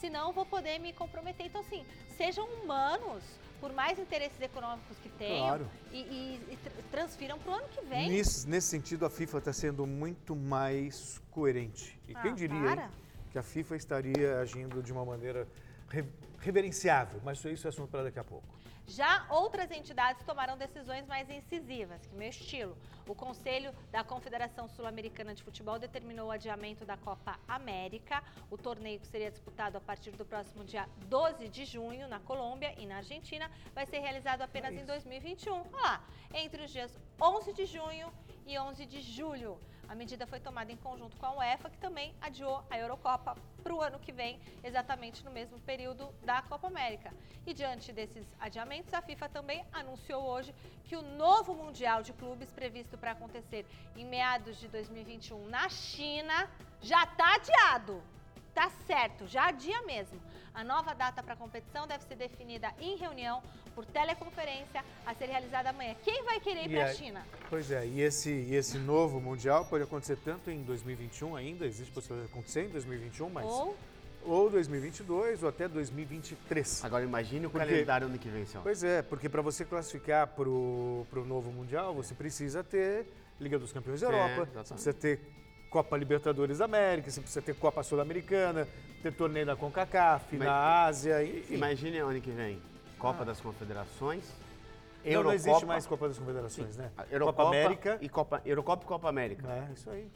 [0.00, 1.46] Senão eu vou poder me comprometer.
[1.46, 1.84] Então, assim,
[2.16, 3.22] sejam humanos,
[3.58, 5.70] por mais interesses econômicos que tenham, Claro.
[5.90, 8.10] e, e- e tr- transfiram pro ano que vem.
[8.10, 11.98] Nesse, nesse sentido, a FIFA está sendo muito mais coerente.
[12.06, 12.90] E Ah, quem diria hein, para.
[13.34, 15.48] Que a FIFA estaria agindo de uma maneira
[15.88, 16.04] re-
[16.38, 17.20] reverenciável?
[17.24, 18.46] Mas isso é assunto para daqui a pouco.
[18.86, 22.76] Já outras entidades tomaram decisões mais incisivas, que meu estilo.
[23.08, 28.22] O Conselho da Confederação Sul-Americana de Futebol determinou o adiamento da Copa América.
[28.52, 32.72] O torneio que seria disputado a partir do próximo dia 12 de junho na Colômbia
[32.78, 34.86] e na Argentina vai ser realizado apenas É em isso.
[34.86, 35.52] 2021.
[35.54, 38.12] Olha lá, entre os dias 11 de junho
[38.46, 39.58] e 11 de julho.
[39.88, 43.74] A medida foi tomada em conjunto com a UEFA, que também adiou a Eurocopa para
[43.74, 47.12] o ano que vem, exatamente no mesmo período da Copa América.
[47.46, 52.52] E diante desses adiamentos, a FIFA também anunciou hoje que o novo Mundial de Clubes,
[52.52, 53.66] previsto para acontecer
[53.96, 58.02] em meados de 2021 na China, já está adiado.
[58.54, 60.20] Tá certo, já adia mesmo.
[60.54, 63.42] A nova data para a competição deve ser definida em reunião
[63.74, 65.96] por teleconferência a ser realizada amanhã.
[66.04, 67.26] Quem vai querer ir para a China?
[67.50, 71.92] Pois é, e esse, e esse novo Mundial pode acontecer tanto em 2021 ainda, existe
[71.92, 73.76] possibilidade de acontecer em 2021, mas Ou
[74.26, 76.82] ou 2022 ou até 2023.
[76.82, 78.62] Agora imagine o Porque- calendário ano que vem, Celso.
[78.62, 83.06] Pois é, porque para você classificar para o novo Mundial, você precisa ter
[83.38, 84.66] Liga dos Campeões da É, Europa, exatamente.
[84.68, 85.20] você precisa ter
[85.74, 88.68] Copa Libertadores da América, você precisa ter Copa Sul-Americana,
[89.02, 91.54] ter torneio da CONCACAF, Mas- na Ásia, enfim.
[91.54, 92.62] Imagine o ano que vem.
[92.96, 94.24] Copa das Confederações.
[95.04, 96.92] Não, não existe Eurocopa, mais Copa das Confederações, né?
[96.96, 97.98] a Eurocopa Copa América.
[98.00, 99.48] E Copa, Eurocopa e Copa América.
[99.48, 100.08] É, isso aí.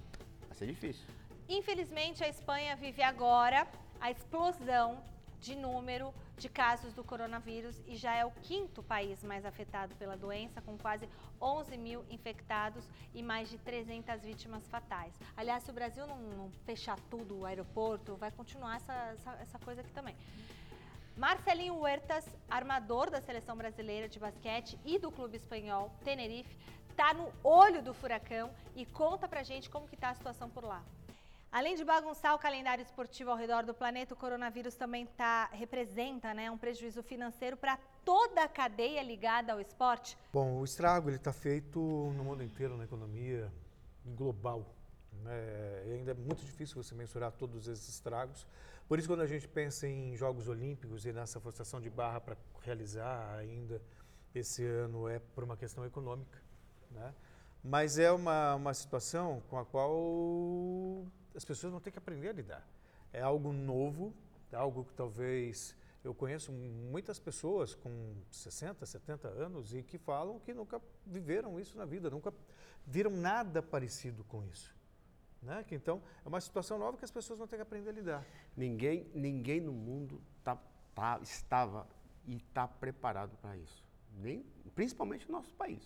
[0.46, 1.04] Vai ser difícil.
[1.48, 3.66] Infelizmente, a Espanha vive agora
[4.00, 5.02] a explosão
[5.40, 10.16] de número de casos do coronavírus e já é o quinto país mais afetado pela
[10.16, 11.08] doença, com quase
[11.40, 15.12] 11 mil infectados e mais de 300 vítimas fatais.
[15.36, 19.58] Aliás, se o Brasil não, não fechar tudo, o aeroporto, vai continuar essa, essa, essa
[19.58, 20.16] coisa aqui também.
[21.16, 26.56] Marcelinho Huertas, armador da seleção brasileira de basquete e do clube espanhol Tenerife,
[26.90, 30.64] está no olho do furacão e conta pra gente como que tá a situação por
[30.64, 30.82] lá.
[31.58, 36.32] Além de bagunçar o calendário esportivo ao redor do planeta, o coronavírus também tá, representa
[36.32, 40.16] né, um prejuízo financeiro para toda a cadeia ligada ao esporte.
[40.32, 43.52] Bom, o estrago está feito no mundo inteiro, na economia
[44.06, 44.72] global.
[45.24, 45.82] né?
[45.88, 48.46] E ainda é muito difícil você mensurar todos esses estragos.
[48.86, 52.36] Por isso, quando a gente pensa em Jogos Olímpicos e nessa forçação de barra para
[52.62, 53.82] realizar ainda
[54.32, 56.40] esse ano, é por uma questão econômica.
[56.92, 57.12] Né?
[57.64, 59.90] Mas é uma, uma situação com a qual
[61.38, 62.68] as pessoas vão ter que aprender a lidar.
[63.12, 64.12] É algo novo,
[64.52, 65.74] é algo que talvez
[66.04, 71.76] eu conheço muitas pessoas com 60, 70 anos e que falam que nunca viveram isso
[71.78, 72.32] na vida, nunca
[72.86, 74.74] viram nada parecido com isso.
[75.40, 75.62] Né?
[75.64, 78.26] Que então é uma situação nova que as pessoas vão ter que aprender a lidar.
[78.56, 80.56] Ninguém, ninguém no mundo tá,
[80.94, 81.86] tá- estava
[82.26, 83.84] e está preparado para isso.
[84.12, 85.82] Nem, principalmente o nosso país.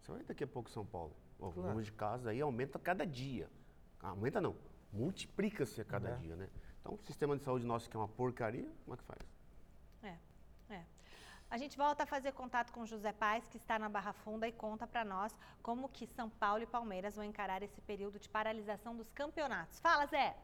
[0.00, 1.12] Você vai daqui a pouco São Paulo.
[1.38, 1.68] O Claro.
[1.70, 3.50] número de casos aí aumenta cada dia.
[4.00, 4.54] Aumenta não,
[4.96, 6.16] multiplica-se a cada Né?
[6.16, 6.48] dia, né?
[6.80, 9.20] Então o sistema de saúde nosso que é uma porcaria, como é que faz?
[10.02, 10.16] É,
[10.74, 10.84] é.
[11.50, 14.46] A gente volta a fazer contato com o José Paz, que está na Barra Funda,
[14.48, 15.32] e conta para nós
[15.62, 19.78] como que São Paulo e Palmeiras vão encarar esse período de paralisação dos campeonatos.
[19.80, 20.34] Fala, Zé!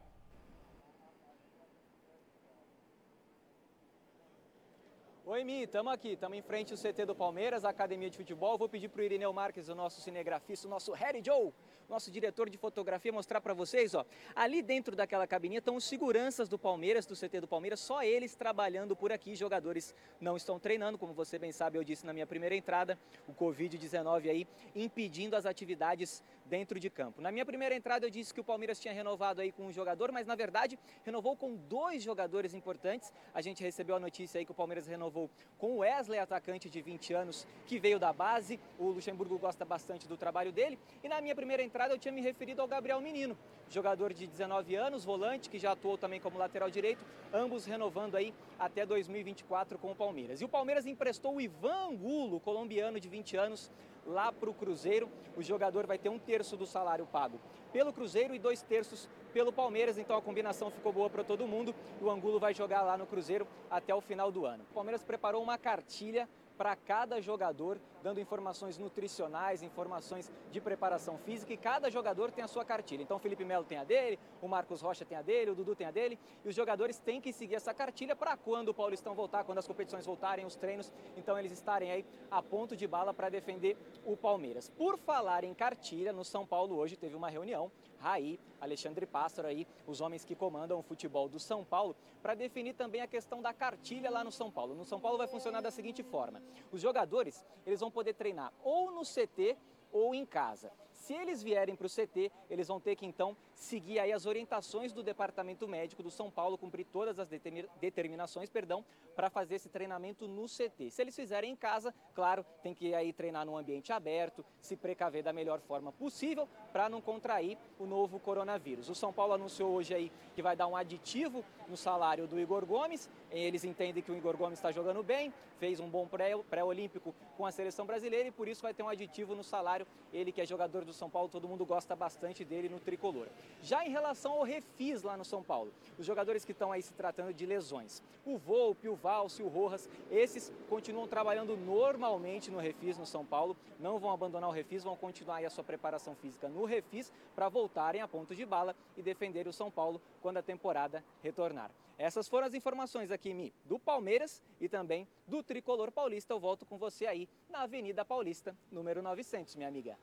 [5.32, 8.58] Oi, Mi, estamos aqui, estamos em frente ao CT do Palmeiras, Academia de Futebol.
[8.58, 11.50] Vou pedir para o Irineu Marques, o nosso cinegrafista, o nosso Harry Joe,
[11.88, 14.04] nosso diretor de fotografia, mostrar para vocês, ó.
[14.36, 18.34] Ali dentro daquela cabininha estão os seguranças do Palmeiras, do CT do Palmeiras, só eles
[18.34, 19.34] trabalhando por aqui.
[19.34, 23.32] Jogadores não estão treinando, como você bem sabe, eu disse na minha primeira entrada, o
[23.32, 27.22] Covid-19 aí impedindo as atividades dentro de campo.
[27.22, 30.12] Na minha primeira entrada eu disse que o Palmeiras tinha renovado aí com um jogador,
[30.12, 33.10] mas na verdade renovou com dois jogadores importantes.
[33.32, 36.82] A gente recebeu a notícia aí que o Palmeiras renovou com o Wesley, atacante de
[36.82, 38.60] 20 anos, que veio da base.
[38.78, 40.78] O Luxemburgo gosta bastante do trabalho dele.
[41.02, 43.34] E na minha primeira entrada eu tinha me referido ao Gabriel Menino,
[43.70, 48.34] jogador de 19 anos, volante, que já atuou também como lateral direito, ambos renovando aí
[48.58, 50.42] até 2024 com o Palmeiras.
[50.42, 53.70] E o Palmeiras emprestou o Ivan Angulo, colombiano de 20 anos,
[54.06, 55.08] lá para o Cruzeiro.
[55.36, 57.38] O jogador vai ter um terço do salário pago
[57.72, 61.74] pelo Cruzeiro e dois terços pelo Palmeiras, então a combinação ficou boa para todo mundo.
[62.00, 64.64] O Angulo vai jogar lá no Cruzeiro até o final do ano.
[64.70, 71.52] O Palmeiras preparou uma cartilha para cada jogador, dando informações nutricionais, informações de preparação física
[71.52, 73.02] e cada jogador tem a sua cartilha.
[73.02, 75.74] Então o Felipe Melo tem a dele, o Marcos Rocha tem a dele, o Dudu
[75.74, 79.14] tem a dele e os jogadores têm que seguir essa cartilha para quando o Paulistão
[79.14, 83.14] voltar, quando as competições voltarem, os treinos, então eles estarem aí a ponto de bala
[83.14, 84.68] para defender o Palmeiras.
[84.68, 87.70] Por falar em cartilha, no São Paulo hoje teve uma reunião,
[88.02, 92.74] Raí, Alexandre Pássaro aí, os homens que comandam o futebol do São Paulo, para definir
[92.74, 94.74] também a questão da cartilha lá no São Paulo.
[94.74, 98.90] No São Paulo vai funcionar da seguinte forma: os jogadores, eles vão poder treinar ou
[98.90, 99.56] no CT
[99.92, 100.72] ou em casa.
[100.92, 104.92] Se eles vierem para o CT, eles vão ter que então seguir aí as orientações
[104.92, 109.68] do Departamento Médico do São Paulo, cumprir todas as determi- determinações, perdão, para fazer esse
[109.68, 110.90] treinamento no CT.
[110.90, 115.22] Se eles fizerem em casa, claro, tem que aí treinar num ambiente aberto, se precaver
[115.22, 118.88] da melhor forma possível para não contrair o novo coronavírus.
[118.88, 122.66] O São Paulo anunciou hoje aí que vai dar um aditivo no salário do Igor
[122.66, 123.08] Gomes.
[123.30, 127.46] Eles entendem que o Igor Gomes está jogando bem, fez um bom pré- pré-olímpico com
[127.46, 129.86] a seleção brasileira e por isso vai ter um aditivo no salário.
[130.12, 133.28] Ele que é jogador do São Paulo, todo mundo gosta bastante dele no tricolor.
[133.60, 136.92] Já em relação ao refis lá no São Paulo, os jogadores que estão aí se
[136.92, 142.98] tratando de lesões, o Volpe, o Valse, o Rojas, esses continuam trabalhando normalmente no refis
[142.98, 146.48] no São Paulo, não vão abandonar o refis, vão continuar aí a sua preparação física
[146.48, 150.42] no refis para voltarem a ponto de bala e defender o São Paulo quando a
[150.42, 151.70] temporada retornar.
[151.98, 156.32] Essas foram as informações aqui, Mi, do Palmeiras e também do Tricolor Paulista.
[156.32, 159.96] Eu volto com você aí na Avenida Paulista, número 900, minha amiga.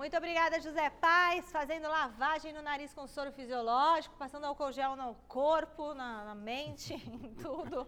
[0.00, 5.14] Muito obrigada, José Paz, fazendo lavagem no nariz com soro fisiológico, passando álcool gel no
[5.28, 7.86] corpo, na, na mente, em tudo.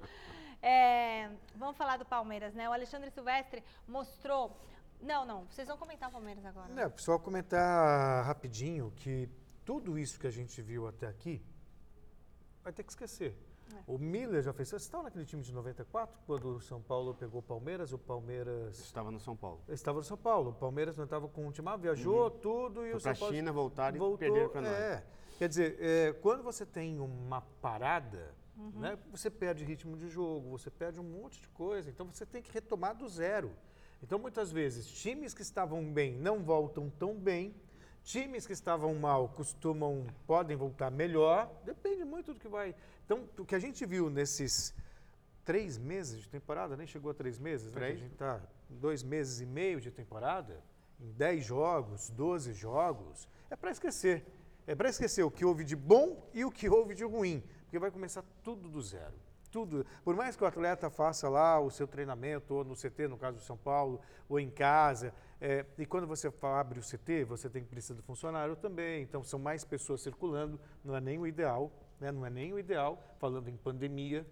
[0.61, 2.69] É, vamos falar do Palmeiras, né?
[2.69, 4.55] O Alexandre Silvestre mostrou.
[5.01, 6.69] Não, não, vocês vão comentar o Palmeiras agora.
[6.69, 6.93] né?
[6.99, 9.27] Só comentar rapidinho que
[9.65, 11.43] tudo isso que a gente viu até aqui
[12.63, 13.35] vai ter que esquecer.
[13.87, 14.69] O Miller já fez.
[14.69, 18.79] Vocês estavam naquele time de 94, quando o São Paulo pegou o Palmeiras, o Palmeiras
[18.79, 19.61] Estava no São Paulo.
[19.69, 20.51] estava no São Paulo.
[20.51, 23.35] O Palmeiras não estava com o time, ah, viajou tudo e Foi o São Paulo
[23.35, 24.73] China, voltaram e perderam pra nós.
[24.73, 25.05] É.
[25.39, 28.35] Quer dizer, é, quando você tem uma parada,
[28.75, 31.91] né, você perde ritmo de jogo, você perde um monte de coisa.
[31.91, 33.51] Então você tem que retomar do zero.
[34.03, 37.55] Então muitas vezes times que estavam bem não voltam tão bem.
[38.05, 41.51] Times que estavam mal costumam, podem voltar melhor.
[41.65, 42.75] Depende muito do que vai.
[43.05, 44.75] Então, o que a gente viu nesses
[45.45, 47.81] três meses de temporada, nem chegou a três meses, né?
[47.81, 47.95] Três.
[47.95, 50.63] A gente está dois meses e meio de temporada,
[51.01, 54.25] em 10 jogos, 12 jogos, é para esquecer.
[54.67, 57.79] É para esquecer o que houve de bom e o que houve de ruim, porque
[57.79, 59.15] vai começar tudo do zero.
[59.51, 59.85] Tudo.
[60.05, 63.39] Por mais que o atleta faça lá o seu treinamento, ou no CT, no caso
[63.39, 65.13] do São Paulo, ou em casa,
[65.45, 69.25] é, e quando você abre o CT, você tem que precisar do funcionário também, então
[69.25, 72.13] são mais pessoas circulando, não é nem o ideal, né?
[72.13, 74.25] não é nem o ideal, falando em pandemia,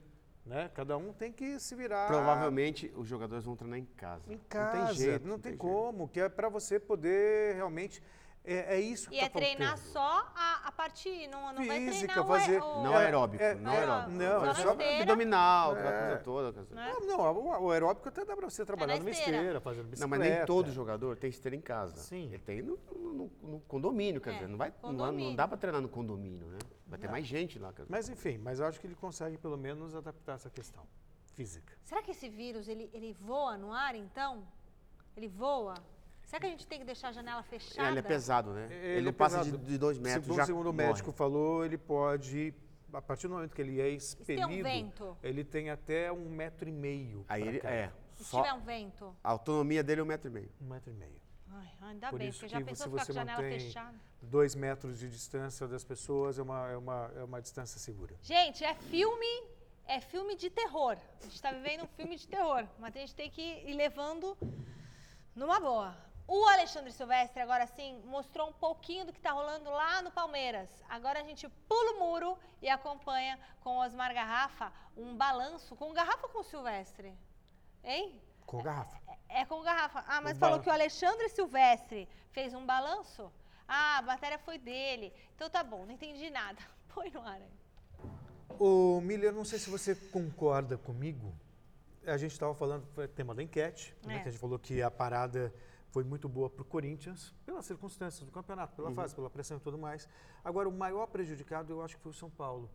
[0.46, 0.70] né?
[0.72, 4.32] cada um tem que se virar Provavelmente os jogadores vão treinar em casa.
[4.32, 5.26] em casa, Não tem jeito.
[5.26, 5.60] não tem jeito.
[5.60, 8.00] como, que é para você poder realmente,
[8.42, 9.92] é, é isso que E tá é treinar faltando.
[9.92, 11.26] só a, a parte.
[11.28, 14.10] Não, não vai Física, treinar o- fazer- o, Não aeróbico, é, não é, aeróbico.
[14.12, 15.02] não, é é só só esteira.
[15.02, 16.00] abdominal, aquela É.
[16.00, 16.52] coisa toda.
[16.62, 16.74] dizer.
[16.74, 16.94] Né?
[17.00, 19.36] Não, não, o, o aeróbico até dá para você trabalhar na numa esteira.
[19.38, 20.08] esteira, fazendo Não, bicicleta.
[20.24, 21.96] mas nem todo jogador tem esteira em casa.
[21.96, 22.26] Sim.
[22.32, 25.28] Ele tem no, no- no- no condomínio, quer É, dizer, não, vai, não, condomínio.
[25.30, 26.58] não dá para treinar no condomínio, né?
[26.86, 27.68] Vai ter mais gente lá.
[27.72, 27.92] Quer dizer.
[27.92, 30.84] Mas enfim, mas eu acho que ele consegue pelo menos adaptar essa questão
[31.34, 31.72] física.
[31.84, 34.44] Será que esse vírus ele, ele voa no ar então?
[35.16, 35.74] Ele voa?
[36.30, 37.88] Será que a gente tem que deixar a janela fechada?
[37.88, 38.68] ele é pesado, né?
[38.70, 41.64] Ele, Ele não é passa de, de dois metros, Segundo, já segundo o médico falou,
[41.64, 42.54] ele pode,
[42.92, 45.18] a partir do momento que ele é tem um expelido, vento?
[45.24, 47.24] ele tem até um metro e meio.
[47.28, 47.74] Aí ele, cair.
[47.74, 49.12] é, Se só tiver um vento?
[49.24, 50.52] a autonomia dele é um metro e meio.
[50.60, 51.20] Um metro e meio.
[51.50, 53.42] Ai, ainda Por bem, isso porque já que pensou se ficar você com a janela
[53.42, 54.00] mantém- fechada?
[54.22, 58.14] Dois metros de distância das pessoas é uma, é uma, é uma distância segura.
[58.22, 59.26] Gente, é filme,
[59.84, 60.96] é filme de terror.
[61.18, 64.38] A gente está vivendo um filme de terror, mas a gente tem que ir levando
[65.34, 65.96] numa boa.
[66.32, 70.70] O Alexandre Silvestre, agora sim, mostrou um pouquinho do que está rolando lá no Palmeiras.
[70.88, 75.74] Agora a gente pula o muro e acompanha com o Osmar Garrafa um balanço.
[75.74, 77.12] Com o Garrafa ou com o Silvestre?
[77.82, 78.22] Hein?
[78.46, 78.96] Com garrafa.
[79.28, 80.04] É com o Garrafa.
[80.06, 83.32] Ah, mas Um falou que o Alexandre Silvestre fez um balanço?
[83.66, 85.12] Ah, a matéria foi dele.
[85.34, 86.60] Então tá bom, não entendi nada.
[86.94, 87.50] Põe no ar aí.
[88.56, 91.34] Ô, Miller, não sei se você concorda comigo.
[92.06, 94.18] A gente estava falando, foi tema da enquete, né, É.
[94.20, 95.52] que a gente falou que a parada
[95.90, 99.60] foi muito boa para o Corinthians, pelas circunstâncias do campeonato, pela fase, pela pressão e
[99.60, 100.08] tudo mais.
[100.44, 102.70] Agora, o maior prejudicado eu acho que foi o São Paulo.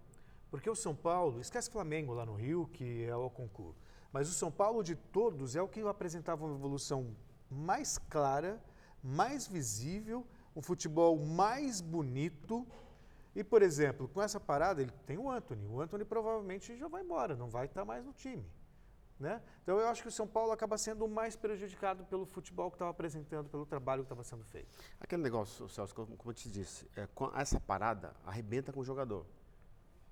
[0.51, 4.33] Porque o São Paulo, esquece Flamengo lá no Rio, que é o concurso, mas o
[4.33, 7.15] São Paulo de todos é o que apresentava uma evolução
[7.49, 8.63] mais clara,
[9.03, 10.25] mais visível,
[10.55, 12.65] um futebol mais bonito.
[13.35, 15.67] E, por exemplo, com essa parada, ele tem o Anthony.
[15.67, 18.45] O Anthony provavelmente já vai embora, não vai estar mais no time.
[19.17, 19.41] Né?
[19.63, 22.75] Então eu acho que o São Paulo acaba sendo o mais prejudicado pelo futebol que
[22.75, 24.67] estava apresentando, pelo trabalho que estava sendo feito.
[24.99, 28.83] Aquele negócio, Celso, como como eu te disse, é, com essa parada arrebenta com o
[28.83, 29.25] jogador.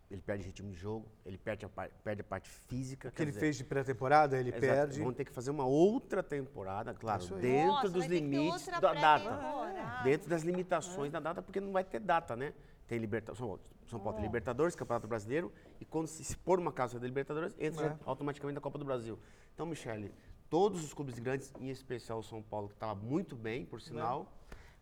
[0.09, 3.09] Ele perde ritmo de jogo, ele perde a, par- perde a parte física.
[3.09, 5.01] O que ele fez de pré-temporada, ele Exato, perde.
[5.01, 10.03] Vão ter que fazer uma outra temporada, claro, dentro Nossa, dos limites da data.
[10.03, 12.53] Dentro das limitações da data, porque não vai ter data, né?
[12.93, 15.51] Tem Libertadores, São, São Paulo tem Libertadores, Campeonato Brasileiro,
[15.81, 17.97] e quando se, pôr uma casa da Libertadores, entra É.
[18.05, 19.17] automaticamente na Copa do Brasil.
[19.55, 20.13] Então, Michele,
[20.47, 24.31] todos os clubes grandes, em especial o São Paulo, que estava muito bem, por sinal,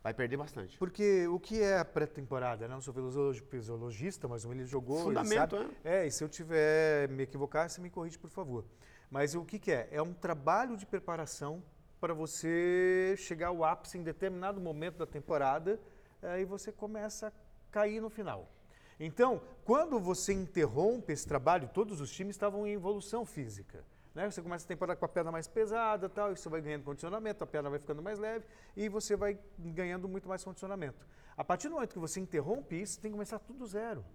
[0.03, 0.77] vai perder bastante.
[0.77, 2.67] Porque o que é a pré-temporada?
[2.67, 2.73] né?
[2.73, 4.97] Não sou fisiologi- fisiologista, mas ele jogou.
[4.97, 5.77] ele Fundamento, sabe.
[5.85, 8.65] É, e se eu tiver me equivocar, você me corrige, por favor.
[9.09, 9.87] Mas o que, que é?
[9.89, 11.63] É um trabalho de preparação
[11.99, 15.79] para você chegar ao ápice em determinado momento da temporada
[16.21, 17.31] eh, e você começa a
[17.71, 18.47] cair no final.
[18.99, 23.83] Então, quando você interrompe esse trabalho, todos os times estavam em evolução física.
[24.13, 24.29] Né?
[24.29, 27.47] Você começa a temporada com a perna mais pesada, tal, você vai ganhando condicionamento, a
[27.47, 31.05] perna vai ficando mais leve e você vai ganhando muito mais condicionamento.
[31.35, 34.05] A partir do momento que você interrompe isso, tem que começar tudo do zero.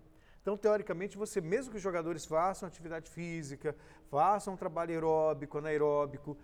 [0.46, 3.74] Então, teoricamente, você, mesmo que os jogadores façam atividade física,
[4.08, 6.36] façam um trabalho aeróbico, anaeróbico,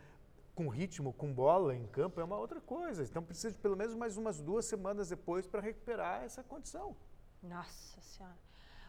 [0.54, 3.02] com ritmo, com bola em campo, é uma outra coisa.
[3.02, 6.96] Então, precisa de pelo menos mais umas duas semanas depois para recuperar essa condição.
[7.42, 8.36] Nossa Senhora.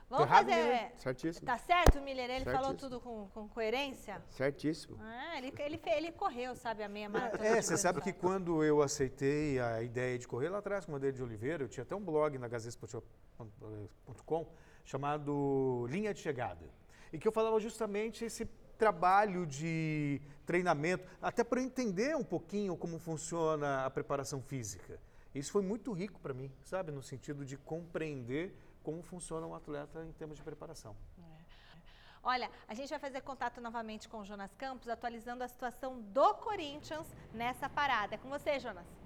[0.09, 0.91] Vamos errado, fazer.
[0.97, 1.45] Certíssimo.
[1.45, 2.29] Tá certo, Miller?
[2.29, 2.89] Ele falou Certíssimo.
[2.89, 4.21] tudo com, com coerência?
[4.29, 4.97] Certíssimo.
[5.01, 7.43] Ah, ele, ele, ele correu, sabe, a meia maratona.
[7.43, 10.91] É, de você sabe que quando eu aceitei a ideia de correr lá atrás com
[10.91, 14.47] o Madeira de Oliveira, eu tinha até um blog na gazetesportiva.com
[14.83, 16.69] chamado Linha de Chegada.
[17.11, 18.45] E que eu falava justamente esse
[18.77, 24.99] trabalho de treinamento, até para entender um pouquinho como funciona a preparação física.
[25.33, 26.91] Isso foi muito rico para mim, sabe?
[26.91, 30.95] No sentido de compreender como funciona um atleta em termos de preparação.
[32.21, 36.33] Olha, a gente vai fazer contato novamente com o Jonas Campos, atualizando a situação do
[36.35, 38.15] Corinthians nessa parada.
[38.15, 39.02] É com você, Jonas.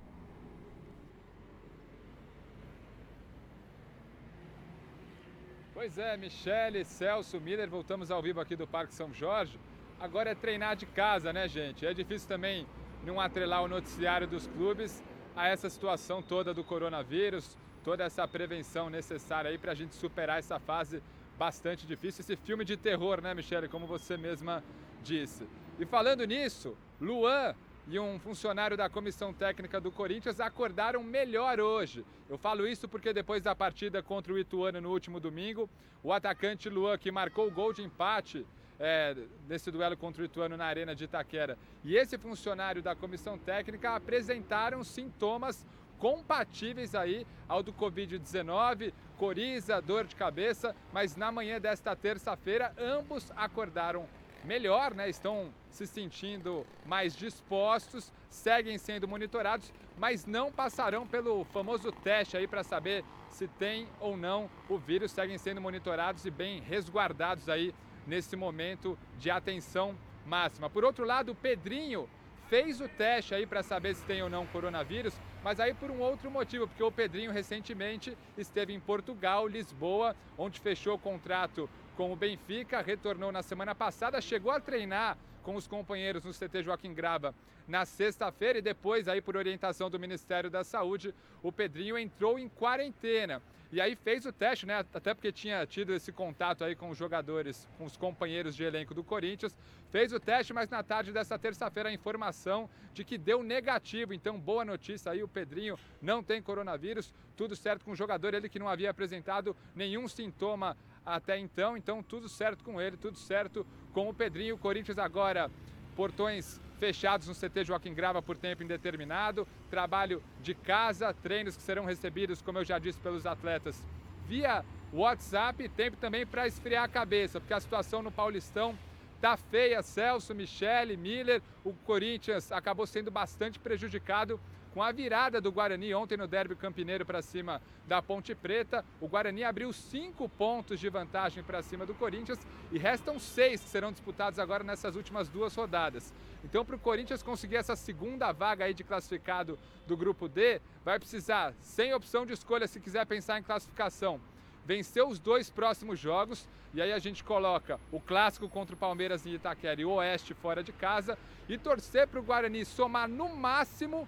[5.77, 9.59] Pois é, Michele, Celso, Miller, voltamos ao vivo aqui do Parque São Jorge.
[9.99, 11.85] Agora é treinar de casa, né, gente?
[11.85, 12.65] É difícil também
[13.05, 15.03] não atrelar o noticiário dos clubes
[15.35, 20.39] a essa situação toda do coronavírus, toda essa prevenção necessária aí para a gente superar
[20.39, 20.99] essa fase
[21.37, 24.63] bastante difícil, esse filme de terror, né, Michele, como você mesma
[25.03, 25.47] disse.
[25.77, 27.53] E falando nisso, Luan
[27.89, 32.05] e um funcionário da comissão técnica do Corinthians acordaram melhor hoje.
[32.29, 35.69] Eu falo isso porque depois da partida contra o Ituano no último domingo,
[36.03, 38.45] o atacante Luan, que marcou o gol de empate
[38.77, 39.15] é,
[39.47, 43.95] nesse duelo contra o Ituano na Arena de Itaquera, e esse funcionário da comissão técnica
[43.95, 45.65] apresentaram sintomas
[45.97, 53.31] compatíveis aí ao do Covid-19, coriza, dor de cabeça, mas na manhã desta terça-feira ambos
[53.35, 54.07] acordaram
[54.43, 55.09] melhor, né?
[55.09, 62.47] Estão se sentindo mais dispostos, seguem sendo monitorados, mas não passarão pelo famoso teste aí
[62.47, 67.73] para saber se tem ou não o vírus, seguem sendo monitorados e bem resguardados aí
[68.05, 70.69] nesse momento de atenção máxima.
[70.69, 72.09] Por outro lado, o Pedrinho
[72.47, 75.13] fez o teste aí para saber se tem ou não coronavírus,
[75.43, 80.59] mas aí por um outro motivo, porque o Pedrinho recentemente esteve em Portugal, Lisboa, onde
[80.59, 85.67] fechou o contrato com o Benfica, retornou na semana passada, chegou a treinar com os
[85.67, 87.33] companheiros no CT Joaquim Grava
[87.67, 92.47] na sexta-feira e depois aí por orientação do Ministério da Saúde, o Pedrinho entrou em
[92.47, 93.41] quarentena.
[93.71, 94.85] E aí fez o teste, né?
[94.93, 98.93] Até porque tinha tido esse contato aí com os jogadores, com os companheiros de elenco
[98.93, 99.57] do Corinthians.
[99.89, 104.13] Fez o teste, mas na tarde dessa terça-feira a informação de que deu negativo.
[104.13, 107.13] Então, boa notícia aí, o Pedrinho não tem coronavírus.
[107.35, 110.77] Tudo certo com o jogador, ele que não havia apresentado nenhum sintoma
[111.07, 111.77] até então.
[111.77, 114.55] Então, tudo certo com ele, tudo certo com o Pedrinho.
[114.55, 115.49] O Corinthians agora,
[115.95, 121.85] portões fechados no CT Joaquim Grava por tempo indeterminado, trabalho de casa, treinos que serão
[121.85, 123.83] recebidos, como eu já disse, pelos atletas
[124.27, 128.77] via WhatsApp, tempo também para esfriar a cabeça, porque a situação no Paulistão
[129.21, 129.81] tá feia.
[129.81, 134.39] Celso, Michele, Miller, o Corinthians acabou sendo bastante prejudicado
[134.77, 138.85] com a virada do Guarani ontem no Derby Campineiro para cima da Ponte Preta.
[139.01, 142.37] O Guarani abriu cinco pontos de vantagem para cima do Corinthians
[142.71, 146.13] e restam seis que serão disputados agora nessas últimas duas rodadas.
[146.43, 149.57] Então, para o Corinthians conseguir essa segunda vaga aí de classificado
[149.87, 154.21] do grupo D, vai precisar, sem opção de escolha, se quiser pensar em classificação,
[154.63, 159.25] vencer os dois próximos jogos e aí a gente coloca o clássico contra o Palmeiras
[159.25, 161.17] em Itaquera e o Oeste fora de casa
[161.49, 164.07] e torcer para o Guarani somar no máximo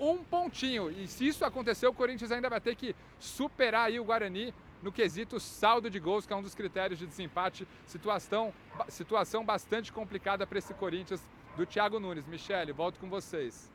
[0.00, 0.90] um pontinho.
[0.90, 4.90] E se isso acontecer, o Corinthians ainda vai ter que superar aí o Guarani no
[4.90, 7.68] quesito saldo de gols, que é um dos critérios de desempate.
[7.86, 8.52] Situação,
[8.88, 11.22] situação bastante complicada para esse Corinthians
[11.56, 12.26] do Thiago Nunes.
[12.26, 13.70] Michele, volto com vocês.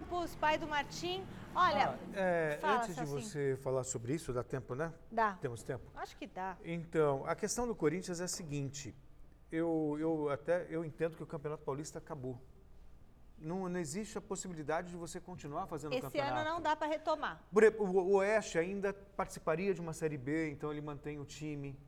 [0.00, 1.24] Campos, pai do Martim.
[1.54, 3.20] Olha, Ah, é, fala, antes de Celcinho.
[3.22, 4.92] você falar sobre isso, dá tempo, né?
[5.10, 5.32] Dá.
[5.40, 5.84] Temos tempo?
[5.94, 6.56] Acho que dá.
[6.64, 8.94] Então, a questão do Corinthians é a seguinte:
[9.50, 12.38] eu, eu até eu entendo que o Campeonato Paulista acabou.
[13.38, 16.36] Não, não existe a possibilidade de você continuar fazendo o Esse campeonato.
[16.40, 17.40] ano não dá para retomar.
[17.78, 21.78] O Oeste ainda participaria de uma Série B, então ele mantém o time.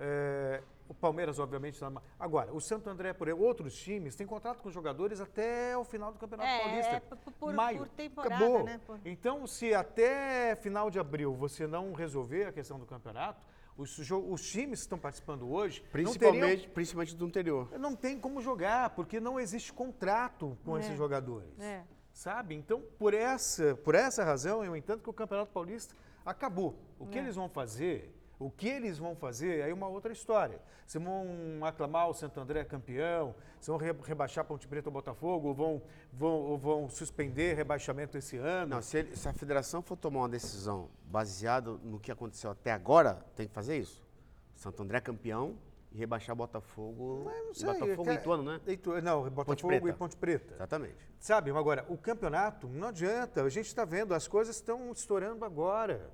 [0.00, 4.62] É, o Palmeiras, obviamente, está Agora, o Santo André, por exemplo, outros times têm contrato
[4.62, 6.90] com jogadores até o final do Campeonato É, Paulista.
[6.96, 7.78] é por- por- Maio.
[7.78, 8.64] por temporada, Acabou.
[8.64, 8.80] né?
[8.86, 13.40] Por- Então, se até final de abril você não resolver a questão do campeonato,
[13.78, 17.78] os, os times que estão participando hoje não Principalmente, teriam principalmente do interior.
[17.78, 20.80] não tem como jogar, porque não existe contrato com É.
[20.80, 21.48] esses jogadores.
[21.60, 21.84] É.
[22.12, 22.54] Sabe?
[22.56, 25.94] Então, por essa, por essa razão, eu entendo que o Campeonato Paulista
[26.26, 26.74] acabou.
[26.98, 27.22] O que É.
[27.22, 30.60] eles vão fazer, o que eles vão fazer, aí é uma outra história.
[30.86, 31.26] Se vão
[31.62, 35.82] aclamar o Santo André campeão, se vão re- rebaixar Ponte Preta ou Botafogo, ou vão,
[36.12, 38.76] vão, ou vão suspender rebaixamento esse ano.
[38.76, 42.70] Não, se, ele- se a federação for tomar uma decisão baseada no que aconteceu até
[42.72, 44.06] agora, tem que fazer isso.
[44.54, 45.56] Santo André campeão
[45.92, 47.24] e rebaixar Botafogo.
[47.24, 48.60] Não e sei, Botafogo é- e Ituano, né?
[48.68, 49.88] Itu- não, Botafogo Preta.
[49.88, 50.54] e Ponte Preta.
[50.54, 50.96] Exatamente.
[51.18, 56.08] Sabe, agora, o campeonato, não adianta, a gente está vendo, as coisas estão estourando agora.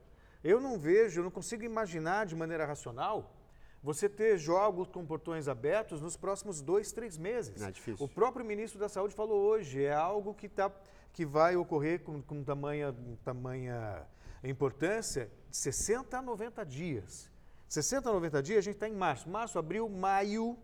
[0.45, 3.35] Eu não vejo, eu não consigo imaginar de maneira racional
[3.83, 7.61] você ter jogos com portões abertos nos próximos dois, três meses.
[7.61, 8.05] Não, é difícil.
[8.05, 10.71] O próprio ministro da Saúde falou hoje, é algo que, tá,
[11.13, 14.07] que vai ocorrer com, com tamanha, tamanha
[14.43, 17.31] importância de 60 a 90 dias.
[17.69, 19.29] 60 a 90 dias, a gente está em março.
[19.29, 20.59] Março, abril, maio,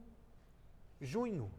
[1.00, 1.50] junho.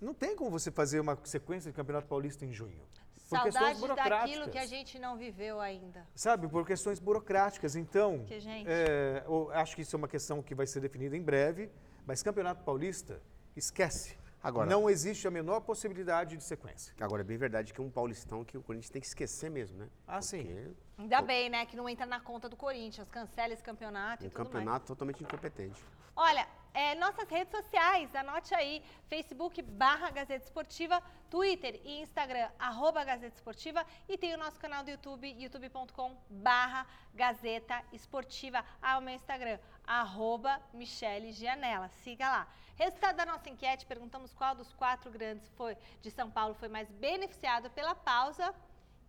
[0.00, 2.80] Não tem como você fazer uma sequência de Campeonato Paulista em junho.
[3.28, 6.06] Saudade daquilo que a gente não viveu ainda.
[6.14, 7.76] Sabe, por questões burocráticas.
[7.76, 11.14] Então, Que, gente- é, eu acho que isso é uma questão que vai ser definida
[11.16, 11.70] em breve,
[12.06, 13.20] mas Campeonato Paulista,
[13.54, 14.16] esquece.
[14.42, 16.94] Agora- não existe a menor possibilidade de sequência.
[17.00, 19.76] Agora, é bem verdade que é um paulistão que o Corinthians tem que esquecer mesmo,
[19.78, 19.88] né?
[20.06, 20.44] Ah, sim.
[20.44, 24.28] Porque Ainda bem, né, que não entra na conta do Corinthians, cancela esse campeonato e
[24.28, 24.48] um tudo mais.
[24.52, 25.84] campeonato totalmente incompetente.
[26.14, 33.04] Olha, é, nossas redes sociais, anote aí, Facebook barra Gazeta Esportiva, Twitter e Instagram, arroba
[33.04, 38.64] Gazeta Esportiva e tem o nosso canal do YouTube, youtube.com barra Gazeta Esportiva.
[38.80, 42.48] Ah, o meu Instagram, arroba Michele Gianella, siga lá.
[42.76, 46.88] Resultado da nossa enquete, perguntamos qual dos quatro grandes foi, de São Paulo foi mais
[46.90, 48.54] beneficiado pela pausa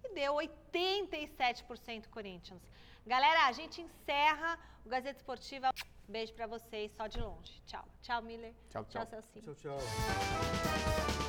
[0.04, 2.62] e deu 87% Corinthians.
[3.10, 4.56] Galera, a gente encerra
[4.86, 5.74] o Gazeta Esportiva.
[6.08, 7.60] Beijo pra vocês, só de longe.
[7.66, 7.84] Tchau.
[8.04, 8.54] Tchau, Miller.
[8.70, 9.04] Tchau, tchau.
[9.04, 9.56] Tchau, Celcinho.
[9.56, 11.29] Tchau, tchau.